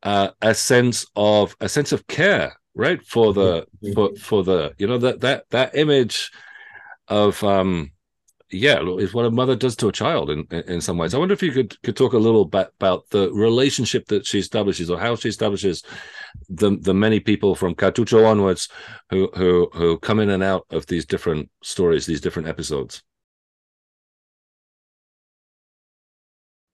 uh, 0.03 0.29
a 0.41 0.53
sense 0.53 1.05
of 1.15 1.55
a 1.61 1.69
sense 1.69 1.93
of 1.93 2.05
care, 2.07 2.53
right, 2.75 3.01
for 3.05 3.33
the 3.33 3.65
mm-hmm. 3.81 3.93
for 3.93 4.15
for 4.17 4.43
the 4.43 4.73
you 4.77 4.87
know 4.87 4.97
that 4.97 5.21
that 5.21 5.45
that 5.51 5.75
image 5.75 6.31
of 7.07 7.41
um 7.43 7.91
yeah 8.51 8.79
is 8.99 9.13
what 9.13 9.25
a 9.25 9.31
mother 9.31 9.55
does 9.55 9.75
to 9.75 9.87
a 9.87 9.91
child 9.91 10.29
in 10.29 10.45
in 10.67 10.81
some 10.81 10.97
ways. 10.97 11.13
I 11.13 11.17
wonder 11.17 11.33
if 11.33 11.41
you 11.43 11.51
could 11.51 11.81
could 11.81 11.97
talk 11.97 12.13
a 12.13 12.17
little 12.17 12.45
bit 12.45 12.69
about 12.79 13.09
the 13.09 13.31
relationship 13.31 14.07
that 14.07 14.25
she 14.25 14.39
establishes 14.39 14.89
or 14.89 14.99
how 14.99 15.15
she 15.15 15.29
establishes 15.29 15.83
the 16.49 16.77
the 16.81 16.93
many 16.93 17.19
people 17.19 17.55
from 17.55 17.75
cartucho 17.75 18.25
onwards 18.25 18.69
who 19.09 19.29
who 19.35 19.69
who 19.73 19.97
come 19.99 20.19
in 20.19 20.29
and 20.29 20.43
out 20.43 20.65
of 20.69 20.85
these 20.87 21.05
different 21.05 21.49
stories 21.63 22.05
these 22.05 22.21
different 22.21 22.47
episodes. 22.47 23.01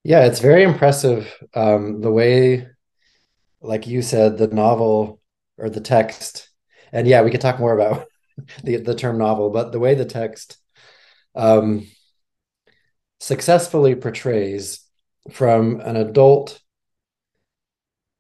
Yeah 0.04 0.26
it's 0.26 0.40
very 0.40 0.64
impressive 0.64 1.32
um 1.54 2.02
the 2.02 2.12
way 2.12 2.68
like 3.62 3.88
you 3.88 4.02
said 4.02 4.38
the 4.38 4.48
novel 4.48 5.22
or 5.58 5.70
the 5.70 5.82
text 5.82 6.50
and 6.92 7.08
yeah 7.08 7.22
we 7.22 7.32
could 7.32 7.42
talk 7.42 7.60
more 7.60 7.74
about 7.74 8.08
the 8.64 8.78
the 8.78 8.96
term 8.96 9.18
novel, 9.18 9.50
but 9.50 9.72
the 9.72 9.80
way 9.80 9.96
the 9.96 10.06
text 10.06 10.58
um, 11.36 11.88
successfully 13.20 13.96
portrays 13.96 14.86
from 15.32 15.80
an 15.82 15.96
adult 15.96 16.60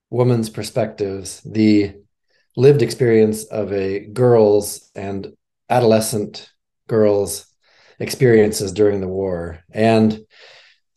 woman's 0.09 0.49
perspectives 0.49 1.41
the 1.41 1.95
lived 2.55 2.81
experience 2.81 3.45
of 3.45 3.71
a 3.71 3.99
girl's 3.99 4.91
and 4.93 5.33
adolescent 5.69 6.51
girls' 6.87 7.45
experiences 7.99 8.71
during 8.73 8.99
the 8.99 9.07
war. 9.07 9.63
And 9.71 10.19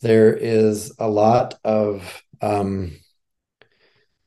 there 0.00 0.35
is 0.35 0.92
a 0.99 1.09
lot 1.09 1.54
of 1.64 2.23
um, 2.42 2.92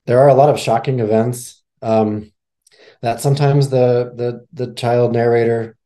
there 0.05 0.19
are 0.19 0.29
a 0.29 0.33
lot 0.33 0.49
of 0.49 0.59
shocking 0.59 0.99
events. 1.01 1.61
Um, 1.81 2.31
that 3.01 3.21
sometimes 3.21 3.69
the 3.69 4.11
the 4.15 4.47
the 4.53 4.73
child 4.73 5.13
narrator 5.13 5.76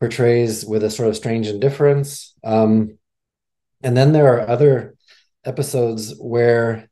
portrays 0.00 0.64
with 0.64 0.84
a 0.84 0.90
sort 0.90 1.08
of 1.08 1.16
strange 1.16 1.48
indifference. 1.48 2.34
Um, 2.44 2.98
and 3.82 3.96
then 3.96 4.12
there 4.12 4.34
are 4.34 4.48
other 4.48 4.96
episodes 5.44 6.14
where 6.18 6.88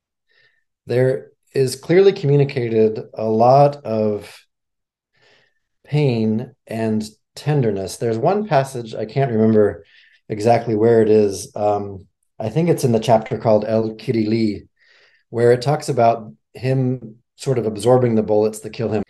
there 0.87 1.31
is 1.55 1.77
clearly 1.77 2.13
communicated 2.13 3.01
a 3.15 3.25
lot 3.25 3.77
of 3.85 4.39
pain 5.85 6.55
and 6.67 7.05
tenderness. 7.35 7.97
There's 7.97 8.19
one 8.19 8.47
passage, 8.47 8.95
I 8.95 9.07
can't 9.07 9.33
remember 9.33 9.85
exactly 10.29 10.75
where 10.75 11.03
it 11.03 11.11
is. 11.11 11.55
Um, 11.55 12.07
I 12.39 12.49
think 12.49 12.69
it's 12.69 12.85
in 12.85 12.93
the 12.93 13.01
chapter 13.01 13.39
called 13.39 13.65
El 13.67 13.95
Kirili, 13.97 14.69
where 15.31 15.53
it 15.53 15.63
talks 15.63 15.89
about 15.89 16.33
him 16.55 17.17
sort 17.37 17.59
of 17.59 17.67
absorbing 17.67 18.15
the 18.15 18.23
bullets 18.23 18.61
that 18.61 18.71
kill 18.71 18.91
him 18.91 19.05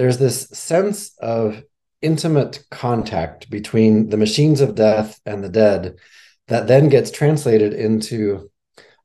there's 0.00 0.16
this 0.16 0.48
sense 0.48 1.14
of 1.18 1.62
intimate 2.02 2.64
contact 2.70 3.50
between 3.50 4.08
the 4.08 4.16
machines 4.16 4.60
of 4.60 4.74
death 4.74 5.20
and 5.26 5.42
the 5.42 5.48
dead 5.48 5.96
that 6.48 6.66
then 6.66 6.88
gets 6.88 7.10
translated 7.10 7.72
into 7.72 8.50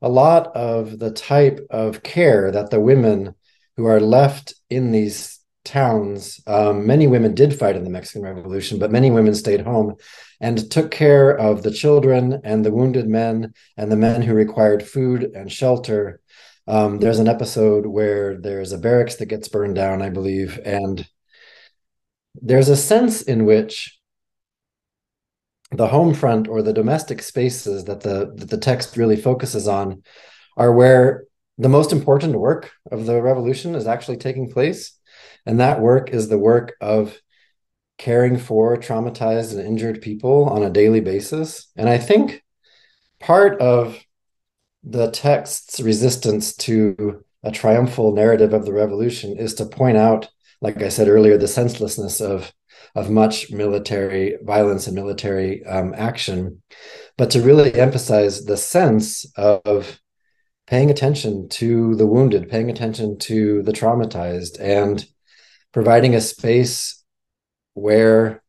a 0.02 0.08
lot 0.08 0.48
of 0.56 0.98
the 0.98 1.10
type 1.10 1.60
of 1.70 2.02
care 2.02 2.50
that 2.50 2.70
the 2.70 2.80
women 2.80 3.34
who 3.76 3.86
are 3.86 4.00
left 4.00 4.54
in 4.70 4.92
these 4.92 5.38
towns 5.64 6.40
um, 6.46 6.86
many 6.86 7.06
women 7.06 7.34
did 7.34 7.58
fight 7.58 7.76
in 7.76 7.82
the 7.82 7.90
mexican 7.90 8.22
revolution 8.22 8.78
but 8.78 8.92
many 8.92 9.10
women 9.10 9.34
stayed 9.34 9.60
home 9.60 9.96
and 10.40 10.70
took 10.70 10.90
care 10.90 11.30
of 11.30 11.62
the 11.62 11.70
children 11.70 12.40
and 12.44 12.64
the 12.64 12.72
wounded 12.72 13.08
men 13.08 13.54
and 13.76 13.90
the 13.90 13.96
men 13.96 14.22
who 14.22 14.34
required 14.34 14.86
food 14.86 15.24
and 15.34 15.50
shelter. 15.50 16.20
Um, 16.66 16.98
there's 16.98 17.18
an 17.18 17.28
episode 17.28 17.86
where 17.86 18.36
there's 18.36 18.72
a 18.72 18.78
barracks 18.78 19.16
that 19.16 19.26
gets 19.26 19.48
burned 19.48 19.76
down, 19.76 20.02
I 20.02 20.10
believe, 20.10 20.60
and 20.64 21.06
there's 22.42 22.68
a 22.68 22.76
sense 22.76 23.22
in 23.22 23.44
which 23.44 23.98
the 25.72 25.88
home 25.88 26.14
front 26.14 26.48
or 26.48 26.62
the 26.62 26.72
domestic 26.72 27.22
spaces 27.22 27.84
that 27.84 28.00
the 28.00 28.32
that 28.36 28.50
the 28.50 28.58
text 28.58 28.96
really 28.96 29.16
focuses 29.16 29.66
on 29.66 30.02
are 30.56 30.72
where 30.72 31.24
the 31.58 31.68
most 31.68 31.92
important 31.92 32.34
work 32.34 32.72
of 32.90 33.06
the 33.06 33.20
revolution 33.20 33.74
is 33.74 33.86
actually 33.86 34.16
taking 34.16 34.50
place. 34.50 34.92
And 35.44 35.60
that 35.60 35.80
work 35.80 36.10
is 36.10 36.28
the 36.28 36.38
work 36.38 36.76
of 36.80 37.18
caring 37.98 38.36
for 38.38 38.76
traumatized 38.76 39.52
and 39.52 39.60
injured 39.60 40.02
people 40.02 40.44
on 40.44 40.62
a 40.62 40.70
daily 40.70 41.00
basis. 41.00 41.70
And 41.76 41.88
i 41.88 41.98
think 41.98 42.42
part 43.20 43.58
of 43.60 43.98
the 44.84 45.10
text's 45.10 45.80
resistance 45.80 46.54
to 46.54 47.24
a 47.42 47.50
triumphal 47.50 48.12
narrative 48.12 48.52
of 48.52 48.64
the 48.64 48.72
revolution 48.72 49.36
is 49.36 49.54
to 49.54 49.66
point 49.66 49.96
out, 49.96 50.28
like 50.60 50.82
I 50.82 50.88
said 50.88 51.08
earlier, 51.08 51.36
the 51.36 51.48
senselessness 51.48 52.20
of 52.20 52.52
of 52.94 53.10
much 53.10 53.50
military 53.50 54.36
violence 54.42 54.86
and 54.86 54.94
military 54.96 55.64
um, 55.66 55.94
action, 55.96 56.62
but 57.18 57.30
to 57.30 57.42
really 57.42 57.74
emphasize 57.74 58.44
the 58.44 58.56
sense 58.56 59.26
of 59.36 60.00
paying 60.66 60.90
attention 60.90 61.48
to 61.48 61.94
the 61.96 62.06
wounded, 62.06 62.48
paying 62.48 62.70
attention 62.70 63.18
to 63.18 63.62
the 63.62 63.72
traumatized, 63.72 64.58
and 64.60 65.06
providing 65.72 66.14
a 66.14 66.20
space 66.20 67.04
where 67.74 68.42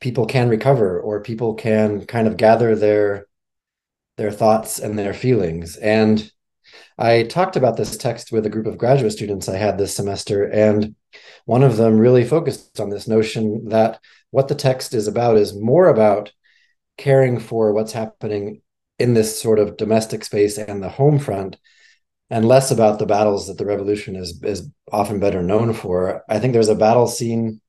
people 0.00 0.26
can 0.26 0.48
recover 0.48 1.00
or 1.00 1.20
people 1.20 1.54
can 1.54 2.06
kind 2.06 2.28
of 2.28 2.36
gather 2.36 2.76
their 2.76 3.26
their 4.16 4.30
thoughts 4.30 4.78
and 4.78 4.98
their 4.98 5.12
feelings. 5.12 5.76
And 5.76 6.30
I 6.98 7.24
talked 7.24 7.56
about 7.56 7.76
this 7.76 7.96
text 7.96 8.32
with 8.32 8.46
a 8.46 8.50
group 8.50 8.66
of 8.66 8.78
graduate 8.78 9.12
students 9.12 9.48
I 9.48 9.56
had 9.56 9.78
this 9.78 9.94
semester, 9.94 10.44
and 10.44 10.94
one 11.44 11.62
of 11.62 11.76
them 11.76 11.98
really 11.98 12.24
focused 12.24 12.80
on 12.80 12.90
this 12.90 13.06
notion 13.06 13.68
that 13.68 14.00
what 14.30 14.48
the 14.48 14.54
text 14.54 14.94
is 14.94 15.06
about 15.06 15.36
is 15.36 15.54
more 15.54 15.88
about 15.88 16.32
caring 16.98 17.38
for 17.38 17.72
what's 17.72 17.92
happening 17.92 18.62
in 18.98 19.14
this 19.14 19.40
sort 19.40 19.58
of 19.58 19.76
domestic 19.76 20.24
space 20.24 20.58
and 20.58 20.82
the 20.82 20.88
home 20.88 21.18
front 21.18 21.56
and 22.30 22.46
less 22.46 22.70
about 22.70 22.98
the 22.98 23.06
battles 23.06 23.46
that 23.46 23.58
the 23.58 23.66
revolution 23.66 24.16
is 24.16 24.42
is 24.42 24.68
often 24.90 25.20
better 25.20 25.42
known 25.42 25.72
for. 25.72 26.22
I 26.28 26.38
think 26.38 26.52
there's 26.52 26.68
a 26.68 26.74
battle 26.74 27.06
scene 27.06 27.60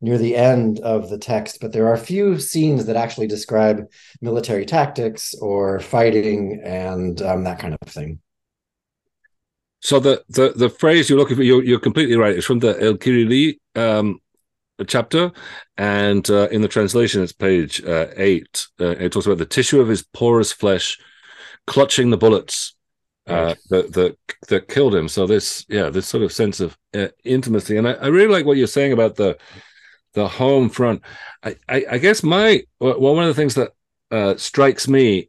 near 0.00 0.18
the 0.18 0.36
end 0.36 0.80
of 0.80 1.08
the 1.08 1.18
text, 1.18 1.58
but 1.60 1.72
there 1.72 1.86
are 1.86 1.94
a 1.94 1.98
few 1.98 2.38
scenes 2.38 2.86
that 2.86 2.96
actually 2.96 3.26
describe 3.26 3.86
military 4.20 4.66
tactics 4.66 5.34
or 5.34 5.80
fighting 5.80 6.60
and 6.64 7.22
um, 7.22 7.44
that 7.44 7.58
kind 7.58 7.74
of 7.74 7.88
thing. 7.88 8.20
So 9.80 10.00
the, 10.00 10.24
the, 10.28 10.52
the 10.54 10.70
phrase 10.70 11.08
you're 11.08 11.18
looking 11.18 11.36
for, 11.36 11.42
you're, 11.42 11.64
you're 11.64 11.80
completely 11.80 12.16
right. 12.16 12.36
It's 12.36 12.46
from 12.46 12.58
the 12.58 12.80
El 12.82 12.94
Kirili 12.94 13.58
um, 13.74 14.20
chapter, 14.86 15.32
and 15.76 16.28
uh, 16.28 16.48
in 16.48 16.60
the 16.60 16.68
translation, 16.68 17.22
it's 17.22 17.32
page 17.32 17.84
uh, 17.84 18.08
eight. 18.16 18.66
Uh, 18.80 18.90
it 18.90 19.12
talks 19.12 19.26
about 19.26 19.38
the 19.38 19.46
tissue 19.46 19.80
of 19.80 19.88
his 19.88 20.02
porous 20.02 20.52
flesh 20.52 20.98
clutching 21.66 22.10
the 22.10 22.16
bullets 22.16 22.74
uh, 23.26 23.54
that 23.70 23.92
that 23.92 24.16
that 24.48 24.68
killed 24.68 24.94
him. 24.94 25.08
So 25.08 25.26
this, 25.26 25.64
yeah, 25.68 25.90
this 25.90 26.06
sort 26.06 26.22
of 26.22 26.32
sense 26.32 26.60
of 26.60 26.76
uh, 26.94 27.08
intimacy, 27.24 27.76
and 27.76 27.88
I, 27.88 27.92
I, 27.92 28.06
really 28.06 28.32
like 28.32 28.46
what 28.46 28.56
you're 28.56 28.66
saying 28.66 28.92
about 28.92 29.16
the 29.16 29.36
the 30.16 30.26
home 30.26 30.68
front. 30.70 31.02
I, 31.44 31.56
I, 31.68 31.84
I 31.92 31.98
guess 31.98 32.22
my 32.22 32.62
well, 32.80 32.98
one 32.98 33.24
of 33.24 33.28
the 33.28 33.40
things 33.40 33.54
that 33.54 33.72
uh, 34.10 34.36
strikes 34.36 34.88
me, 34.88 35.28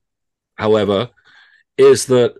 however, 0.55 1.09
is 1.77 2.05
that 2.05 2.35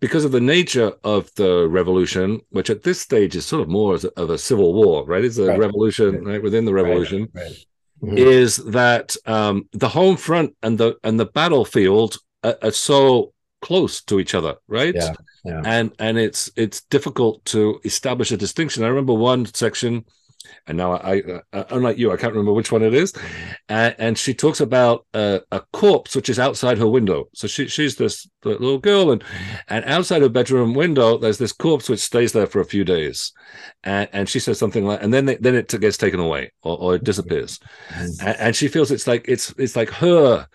because 0.00 0.24
of 0.24 0.32
the 0.32 0.40
nature 0.40 0.92
of 1.04 1.30
the 1.36 1.68
revolution, 1.68 2.40
which 2.48 2.70
at 2.70 2.82
this 2.82 3.00
stage 3.00 3.36
is 3.36 3.46
sort 3.46 3.62
of 3.62 3.68
more 3.68 3.94
of 3.94 4.30
a 4.30 4.38
civil 4.38 4.72
war, 4.72 5.04
right? 5.04 5.24
It's 5.24 5.38
a 5.38 5.46
right. 5.46 5.58
revolution 5.58 6.24
right. 6.24 6.42
within 6.42 6.64
the 6.64 6.74
revolution. 6.74 7.28
Right. 7.32 7.66
Mm-hmm. 8.02 8.18
Is 8.18 8.56
that 8.56 9.16
um, 9.26 9.68
the 9.72 9.88
home 9.88 10.16
front 10.16 10.56
and 10.62 10.76
the 10.76 10.96
and 11.04 11.20
the 11.20 11.26
battlefield 11.26 12.16
are, 12.42 12.56
are 12.62 12.70
so 12.70 13.32
close 13.60 14.02
to 14.02 14.18
each 14.18 14.34
other, 14.34 14.56
right? 14.66 14.94
Yeah, 14.94 15.12
yeah. 15.44 15.62
And 15.64 15.92
and 15.98 16.18
it's 16.18 16.50
it's 16.56 16.82
difficult 16.82 17.44
to 17.46 17.80
establish 17.84 18.32
a 18.32 18.36
distinction. 18.36 18.82
I 18.82 18.88
remember 18.88 19.14
one 19.14 19.44
section 19.46 20.04
and 20.66 20.76
now 20.76 20.92
I, 20.92 21.22
I, 21.52 21.64
unlike 21.70 21.98
you, 21.98 22.12
I 22.12 22.16
can't 22.16 22.32
remember 22.32 22.52
which 22.52 22.72
one 22.72 22.82
it 22.82 22.94
is. 22.94 23.12
And, 23.68 23.94
and 23.98 24.18
she 24.18 24.34
talks 24.34 24.60
about 24.60 25.06
a 25.14 25.62
corpse 25.72 26.14
which 26.16 26.28
is 26.28 26.38
outside 26.38 26.78
her 26.78 26.88
window. 26.88 27.28
So 27.34 27.46
she, 27.46 27.68
she's 27.68 27.96
this 27.96 28.28
little 28.44 28.78
girl, 28.78 29.10
and 29.12 29.22
and 29.68 29.84
outside 29.84 30.22
her 30.22 30.28
bedroom 30.28 30.74
window, 30.74 31.18
there's 31.18 31.38
this 31.38 31.52
corpse 31.52 31.88
which 31.88 32.00
stays 32.00 32.32
there 32.32 32.46
for 32.46 32.60
a 32.60 32.64
few 32.64 32.84
days, 32.84 33.32
and, 33.84 34.08
and 34.12 34.28
she 34.28 34.40
says 34.40 34.58
something 34.58 34.84
like, 34.84 35.02
and 35.02 35.12
then 35.12 35.26
they, 35.26 35.36
then 35.36 35.54
it 35.54 35.68
gets 35.80 35.96
taken 35.96 36.20
away 36.20 36.52
or, 36.62 36.78
or 36.78 36.94
it 36.96 37.04
disappears, 37.04 37.58
mm-hmm. 37.88 38.26
and, 38.26 38.36
and 38.38 38.56
she 38.56 38.68
feels 38.68 38.90
it's 38.90 39.06
like 39.06 39.24
it's 39.28 39.54
it's 39.58 39.76
like 39.76 39.90
her 39.90 40.46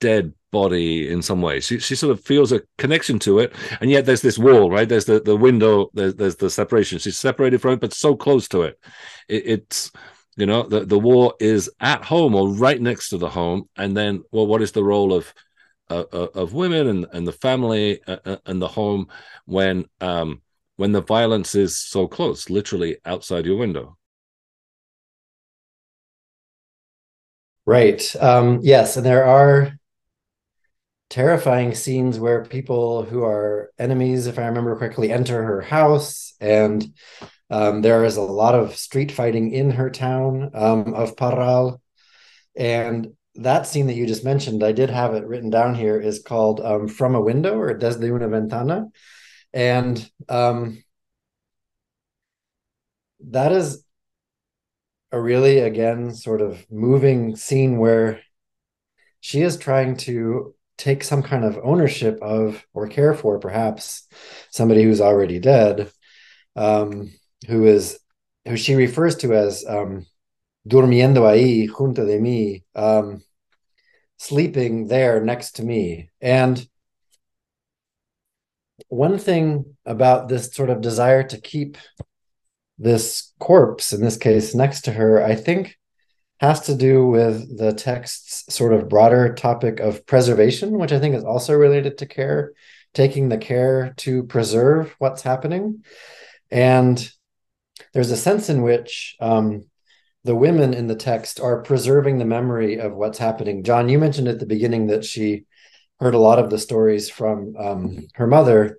dead 0.00 0.32
body 0.54 1.10
in 1.10 1.20
some 1.20 1.42
way. 1.42 1.60
She 1.60 1.78
she 1.80 1.96
sort 1.96 2.12
of 2.12 2.24
feels 2.24 2.52
a 2.52 2.62
connection 2.78 3.18
to 3.20 3.40
it, 3.40 3.52
and 3.80 3.90
yet 3.90 4.06
there's 4.06 4.22
this 4.22 4.38
wall, 4.38 4.70
right? 4.70 4.88
There's 4.88 5.04
the 5.04 5.20
the 5.20 5.36
window. 5.36 5.90
There's 5.92 6.14
there's 6.14 6.36
the 6.36 6.48
separation. 6.48 6.98
She's 6.98 7.18
separated 7.18 7.60
from 7.60 7.74
it, 7.74 7.80
but 7.80 7.92
so 7.92 8.16
close 8.16 8.48
to 8.48 8.62
it. 8.62 8.78
it 9.28 9.42
it's 9.46 9.92
you 10.36 10.46
know 10.46 10.62
the 10.62 10.80
the 10.86 10.98
war 10.98 11.34
is 11.40 11.70
at 11.80 12.04
home 12.04 12.34
or 12.34 12.48
right 12.48 12.80
next 12.80 13.10
to 13.10 13.18
the 13.18 13.28
home, 13.28 13.68
and 13.76 13.96
then 13.96 14.22
well, 14.32 14.46
what 14.46 14.62
is 14.62 14.72
the 14.72 14.84
role 14.84 15.12
of 15.12 15.34
uh, 15.90 16.04
uh 16.12 16.28
of 16.42 16.54
women 16.54 16.86
and 16.88 17.06
and 17.12 17.26
the 17.26 17.38
family 17.46 18.00
uh, 18.06 18.18
uh, 18.24 18.36
and 18.46 18.62
the 18.62 18.68
home 18.68 19.08
when 19.46 19.84
um 20.00 20.40
when 20.76 20.92
the 20.92 21.02
violence 21.02 21.54
is 21.54 21.76
so 21.76 22.08
close, 22.08 22.50
literally 22.50 22.96
outside 23.04 23.46
your 23.46 23.58
window? 23.58 23.96
Right. 27.66 28.02
Um, 28.20 28.60
yes, 28.62 28.96
and 28.96 29.06
there 29.06 29.24
are 29.24 29.78
terrifying 31.14 31.76
scenes 31.76 32.18
where 32.18 32.44
people 32.44 33.04
who 33.04 33.22
are 33.22 33.70
enemies, 33.78 34.26
if 34.26 34.36
I 34.36 34.46
remember 34.46 34.74
correctly, 34.74 35.12
enter 35.12 35.44
her 35.44 35.60
house, 35.60 36.34
and 36.40 36.84
um, 37.50 37.82
there 37.82 38.04
is 38.04 38.16
a 38.16 38.22
lot 38.22 38.56
of 38.56 38.74
street 38.74 39.12
fighting 39.12 39.52
in 39.52 39.70
her 39.70 39.90
town 39.90 40.50
um, 40.54 40.92
of 40.92 41.14
Parral. 41.14 41.80
And 42.56 43.12
that 43.36 43.68
scene 43.68 43.86
that 43.86 43.94
you 43.94 44.06
just 44.08 44.24
mentioned, 44.24 44.64
I 44.64 44.72
did 44.72 44.90
have 44.90 45.14
it 45.14 45.24
written 45.24 45.50
down 45.50 45.76
here, 45.76 46.00
is 46.00 46.20
called 46.20 46.60
um, 46.60 46.88
From 46.88 47.14
a 47.14 47.22
Window 47.22 47.60
or 47.60 47.72
Desde 47.74 48.02
una 48.02 48.26
Ventana. 48.26 48.86
And 49.52 50.10
um, 50.28 50.82
that 53.20 53.52
is 53.52 53.84
a 55.12 55.20
really, 55.20 55.60
again, 55.60 56.12
sort 56.12 56.40
of 56.40 56.66
moving 56.72 57.36
scene 57.36 57.78
where 57.78 58.20
she 59.20 59.42
is 59.42 59.56
trying 59.56 59.96
to 59.98 60.56
take 60.76 61.04
some 61.04 61.22
kind 61.22 61.44
of 61.44 61.58
ownership 61.62 62.18
of 62.22 62.64
or 62.74 62.88
care 62.88 63.14
for 63.14 63.38
perhaps 63.38 64.06
somebody 64.50 64.82
who's 64.82 65.00
already 65.00 65.38
dead 65.38 65.90
um, 66.56 67.12
who 67.46 67.64
is 67.66 67.98
who 68.46 68.56
she 68.56 68.74
refers 68.74 69.16
to 69.16 69.34
as 69.34 69.64
um, 69.66 70.06
durmiendo 70.68 71.22
ahí 71.22 71.68
junto 71.68 72.04
de 72.04 72.18
mí 72.18 72.62
um, 72.74 73.22
sleeping 74.18 74.88
there 74.88 75.20
next 75.20 75.56
to 75.56 75.64
me. 75.64 76.10
And 76.20 76.66
one 78.88 79.18
thing 79.18 79.76
about 79.84 80.28
this 80.28 80.52
sort 80.52 80.70
of 80.70 80.80
desire 80.80 81.22
to 81.22 81.40
keep 81.40 81.76
this 82.78 83.32
corpse 83.38 83.92
in 83.92 84.00
this 84.00 84.16
case 84.16 84.52
next 84.52 84.82
to 84.82 84.92
her 84.92 85.22
i 85.22 85.36
think 85.36 85.76
has 86.44 86.60
to 86.66 86.74
do 86.74 87.06
with 87.06 87.56
the 87.56 87.72
text's 87.72 88.54
sort 88.54 88.74
of 88.74 88.88
broader 88.88 89.34
topic 89.34 89.80
of 89.80 90.06
preservation, 90.06 90.78
which 90.78 90.92
I 90.92 91.00
think 91.00 91.14
is 91.14 91.24
also 91.24 91.54
related 91.54 91.98
to 91.98 92.06
care, 92.06 92.52
taking 92.92 93.28
the 93.28 93.38
care 93.38 93.94
to 93.98 94.24
preserve 94.24 94.94
what's 94.98 95.22
happening. 95.22 95.84
And 96.50 97.10
there's 97.92 98.10
a 98.10 98.16
sense 98.16 98.50
in 98.50 98.62
which 98.62 99.16
um, 99.20 99.64
the 100.24 100.36
women 100.36 100.74
in 100.74 100.86
the 100.86 100.94
text 100.96 101.40
are 101.40 101.62
preserving 101.62 102.18
the 102.18 102.24
memory 102.24 102.78
of 102.78 102.94
what's 102.94 103.18
happening. 103.18 103.64
Jon, 103.64 103.88
you 103.88 103.98
mentioned 103.98 104.28
at 104.28 104.38
the 104.38 104.46
beginning 104.46 104.88
that 104.88 105.04
she 105.04 105.44
heard 106.00 106.14
a 106.14 106.18
lot 106.18 106.38
of 106.38 106.50
the 106.50 106.58
stories 106.58 107.08
from 107.08 107.54
um, 107.58 108.06
her 108.14 108.26
mother. 108.26 108.78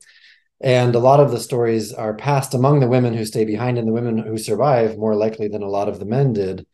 And 0.62 0.95
a 0.95 0.99
lot 0.99 1.19
of 1.19 1.32
the 1.32 1.39
stories 1.39 1.91
are 1.93 2.13
passed 2.13 2.54
among 2.54 2.80
the 2.80 2.88
women 2.88 3.13
who 3.13 3.25
stay 3.25 3.43
behind 3.43 3.78
and 3.78 3.88
the 3.88 3.93
women 3.93 4.17
who 4.17 4.38
survive 4.38 4.97
more 4.97 5.15
likely 5.15 5.47
than 5.47 5.63
a 5.63 5.69
lot 5.69 5.89
of 5.89 5.99
the 5.99 6.06
men 6.06 6.34
did. 6.34 6.65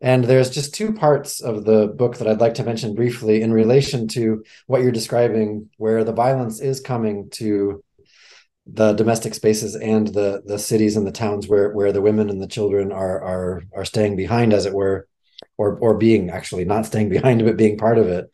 And 0.00 0.24
there's 0.24 0.50
just 0.50 0.74
two 0.74 0.92
parts 0.92 1.40
of 1.40 1.64
the 1.64 1.86
book 1.86 2.18
that 2.18 2.28
I'd 2.28 2.40
like 2.40 2.54
to 2.54 2.64
mention 2.64 2.94
briefly 2.94 3.42
in 3.42 3.52
relation 3.52 4.08
to 4.08 4.44
what 4.66 4.82
you're 4.82 4.92
describing, 4.92 5.70
where 5.78 6.04
the 6.04 6.12
violence 6.12 6.60
is 6.60 6.80
coming 6.80 7.30
to 7.30 7.82
the 8.66 8.92
domestic 8.94 9.32
spaces 9.32 9.76
and 9.76 10.08
the 10.08 10.42
the 10.44 10.58
cities 10.58 10.96
and 10.96 11.06
the 11.06 11.12
towns 11.12 11.46
where 11.46 11.70
where 11.70 11.92
the 11.92 12.02
women 12.02 12.28
and 12.28 12.42
the 12.42 12.48
children 12.48 12.90
are 12.90 13.22
are 13.22 13.62
are 13.74 13.84
staying 13.84 14.16
behind, 14.16 14.52
as 14.52 14.66
it 14.66 14.74
were, 14.74 15.08
or 15.56 15.78
or 15.78 15.96
being 15.96 16.30
actually 16.30 16.64
not 16.64 16.86
staying 16.86 17.08
behind 17.16 17.44
but 17.44 17.56
being 17.56 17.78
part 17.78 17.98
of 17.98 18.08
it. 18.08 18.30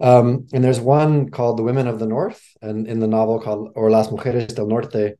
Um, 0.00 0.46
and 0.52 0.62
there's 0.62 0.80
one 0.80 1.30
called 1.30 1.58
"The 1.58 1.62
Women 1.62 1.86
of 1.86 1.98
the 1.98 2.06
North," 2.06 2.42
and 2.60 2.86
in 2.86 3.00
the 3.00 3.06
novel 3.06 3.40
called 3.40 3.72
"Or 3.74 3.90
las 3.90 4.08
Mujeres 4.08 4.54
del 4.54 4.66
Norte," 4.66 5.18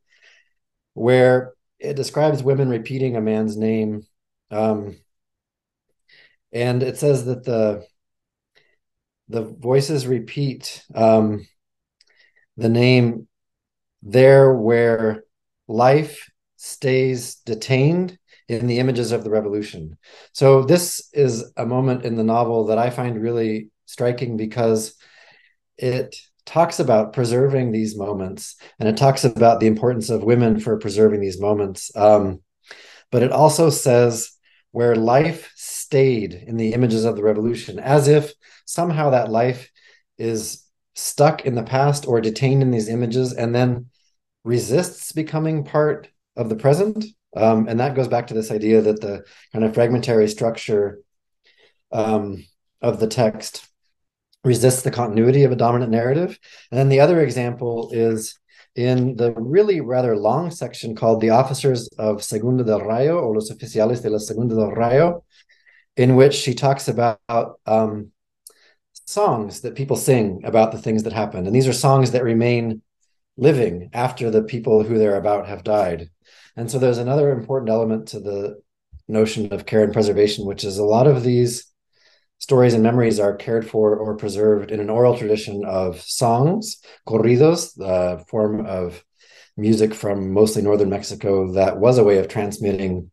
where 0.94 1.54
it 1.78 1.94
describes 1.94 2.42
women 2.42 2.68
repeating 2.68 3.16
a 3.16 3.20
man's 3.20 3.56
name 3.56 4.02
um, 4.50 4.96
and 6.56 6.82
it 6.82 6.96
says 6.96 7.26
that 7.26 7.44
the 7.44 7.86
the 9.28 9.42
voices 9.42 10.06
repeat 10.06 10.84
um, 10.94 11.46
the 12.56 12.68
name 12.68 13.28
there 14.02 14.54
where 14.54 15.24
life 15.68 16.30
stays 16.56 17.36
detained 17.44 18.18
in 18.48 18.68
the 18.68 18.78
images 18.78 19.12
of 19.12 19.24
the 19.24 19.30
revolution. 19.30 19.98
So 20.32 20.62
this 20.62 21.10
is 21.12 21.52
a 21.56 21.66
moment 21.66 22.04
in 22.04 22.16
the 22.16 22.24
novel 22.24 22.66
that 22.66 22.78
I 22.78 22.90
find 22.90 23.20
really 23.20 23.70
striking 23.84 24.36
because 24.36 24.94
it 25.76 26.16
talks 26.46 26.78
about 26.78 27.12
preserving 27.12 27.72
these 27.72 27.98
moments 27.98 28.54
and 28.78 28.88
it 28.88 28.96
talks 28.96 29.24
about 29.24 29.58
the 29.58 29.66
importance 29.66 30.08
of 30.08 30.22
women 30.22 30.60
for 30.60 30.78
preserving 30.78 31.20
these 31.20 31.40
moments. 31.40 31.90
Um, 31.96 32.40
but 33.10 33.24
it 33.24 33.32
also 33.32 33.68
says 33.68 34.30
where 34.70 34.94
life 34.94 35.50
stayed 35.86 36.34
in 36.34 36.56
the 36.56 36.72
images 36.74 37.04
of 37.04 37.14
the 37.14 37.22
revolution, 37.22 37.78
as 37.78 38.08
if 38.08 38.34
somehow 38.64 39.10
that 39.10 39.30
life 39.30 39.70
is 40.18 40.64
stuck 40.96 41.46
in 41.46 41.54
the 41.54 41.62
past 41.62 42.08
or 42.08 42.20
detained 42.20 42.60
in 42.60 42.72
these 42.72 42.88
images 42.88 43.32
and 43.32 43.54
then 43.54 43.86
resists 44.42 45.12
becoming 45.12 45.62
part 45.62 46.08
of 46.34 46.48
the 46.48 46.56
present. 46.56 47.04
Um, 47.36 47.68
and 47.68 47.78
that 47.78 47.94
goes 47.94 48.08
back 48.08 48.26
to 48.28 48.34
this 48.34 48.50
idea 48.50 48.80
that 48.82 49.00
the 49.00 49.24
kind 49.52 49.64
of 49.64 49.74
fragmentary 49.74 50.28
structure 50.28 51.00
um, 51.92 52.44
of 52.82 52.98
the 52.98 53.06
text 53.06 53.68
resists 54.42 54.82
the 54.82 54.90
continuity 54.90 55.44
of 55.44 55.52
a 55.52 55.56
dominant 55.56 55.92
narrative. 55.92 56.38
And 56.70 56.78
then 56.80 56.88
the 56.88 57.00
other 57.00 57.20
example 57.20 57.90
is 57.92 58.38
in 58.74 59.16
the 59.16 59.32
really 59.32 59.80
rather 59.80 60.16
long 60.16 60.50
section 60.50 60.94
called 60.94 61.20
The 61.20 61.30
Officers 61.30 61.88
of 61.98 62.22
Segunda 62.22 62.62
del 62.62 62.80
Rayo 62.80 63.18
or 63.18 63.34
Los 63.34 63.50
Oficiales 63.50 64.02
de 64.02 64.10
la 64.10 64.18
Segunda 64.18 64.54
del 64.54 64.70
Rayo, 64.70 65.24
in 65.96 66.16
which 66.16 66.34
she 66.34 66.54
talks 66.54 66.88
about 66.88 67.20
um, 67.66 68.10
songs 69.06 69.62
that 69.62 69.74
people 69.74 69.96
sing 69.96 70.42
about 70.44 70.72
the 70.72 70.78
things 70.78 71.04
that 71.04 71.12
happened. 71.12 71.46
And 71.46 71.54
these 71.54 71.68
are 71.68 71.72
songs 71.72 72.10
that 72.10 72.24
remain 72.24 72.82
living 73.36 73.90
after 73.92 74.30
the 74.30 74.42
people 74.42 74.82
who 74.82 74.98
they're 74.98 75.16
about 75.16 75.46
have 75.46 75.64
died. 75.64 76.10
And 76.56 76.70
so 76.70 76.78
there's 76.78 76.98
another 76.98 77.30
important 77.30 77.70
element 77.70 78.08
to 78.08 78.20
the 78.20 78.60
notion 79.08 79.52
of 79.52 79.66
care 79.66 79.84
and 79.84 79.92
preservation, 79.92 80.46
which 80.46 80.64
is 80.64 80.78
a 80.78 80.84
lot 80.84 81.06
of 81.06 81.22
these 81.22 81.72
stories 82.38 82.74
and 82.74 82.82
memories 82.82 83.18
are 83.18 83.34
cared 83.34 83.68
for 83.68 83.96
or 83.96 84.16
preserved 84.16 84.70
in 84.70 84.80
an 84.80 84.90
oral 84.90 85.16
tradition 85.16 85.64
of 85.64 86.00
songs, 86.00 86.82
corridos, 87.06 87.74
the 87.74 88.22
form 88.28 88.66
of 88.66 89.02
music 89.56 89.94
from 89.94 90.32
mostly 90.32 90.62
northern 90.62 90.90
Mexico 90.90 91.52
that 91.52 91.78
was 91.78 91.96
a 91.96 92.04
way 92.04 92.18
of 92.18 92.28
transmitting 92.28 93.10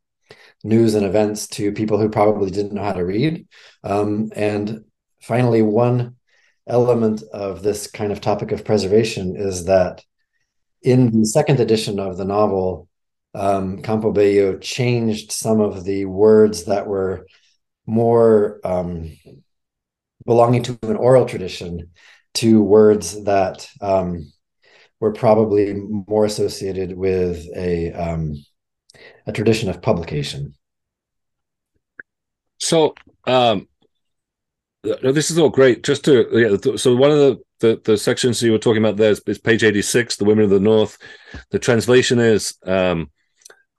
news 0.64 0.96
and 0.96 1.06
events 1.06 1.48
to 1.48 1.72
people 1.74 1.98
who 2.00 2.10
probably 2.10 2.50
didn't 2.50 2.74
know 2.74 2.84
how 2.84 2.94
to 2.94 3.06
read. 3.06 3.48
Um, 3.84 4.32
and 4.36 4.86
finally, 5.22 5.62
one 5.62 6.16
element 6.68 7.22
of 7.34 7.62
this 7.62 7.88
kind 7.88 8.12
of 8.12 8.22
topic 8.22 8.52
of 8.52 8.64
preservation 8.64 9.36
is 9.36 9.66
that 9.66 10.04
in 10.82 11.20
the 11.20 11.26
second 11.26 11.60
edition 11.60 12.00
of 12.00 12.18
the 12.18 12.26
novel, 12.26 12.88
um, 13.34 13.82
Campobello 13.82 14.62
changed 14.62 15.32
some 15.32 15.60
of 15.60 15.84
the 15.84 16.06
words 16.06 16.66
that 16.66 16.88
were 16.88 17.26
more 17.86 18.60
um, 18.64 19.18
belonging 20.26 20.64
to 20.64 20.80
an 20.84 20.96
oral 20.96 21.26
tradition 21.26 21.92
to 22.36 22.62
words 22.62 23.24
that 23.24 23.70
um, 23.82 24.32
were 25.00 25.14
probably 25.14 25.74
more 25.74 26.26
associated 26.26 26.96
with 26.96 27.46
a 27.56 27.92
um, 27.92 28.36
a 29.26 29.32
tradition 29.32 29.70
of 29.70 29.82
publication. 29.82 30.54
So 32.60 32.96
um, 33.26 33.68
this 34.84 35.32
is 35.32 35.38
all 35.38 35.50
great. 35.50 35.84
Just 35.84 36.06
to 36.06 36.28
yeah, 36.32 36.76
so 36.78 36.96
one 36.96 37.12
of 37.12 37.18
the, 37.18 37.40
the, 37.60 37.82
the 37.84 37.98
sections 37.98 38.42
you 38.42 38.52
were 38.52 38.58
talking 38.58 38.84
about 38.84 38.98
there 38.98 39.12
is, 39.12 39.22
is, 39.28 39.38
page 39.38 39.64
eighty 39.64 39.82
six, 39.82 40.16
the 40.16 40.26
women 40.26 40.46
of 40.46 40.50
the 40.50 40.60
north. 40.60 40.98
The 41.52 41.60
translation 41.60 42.20
is 42.20 42.58
um, 42.66 43.10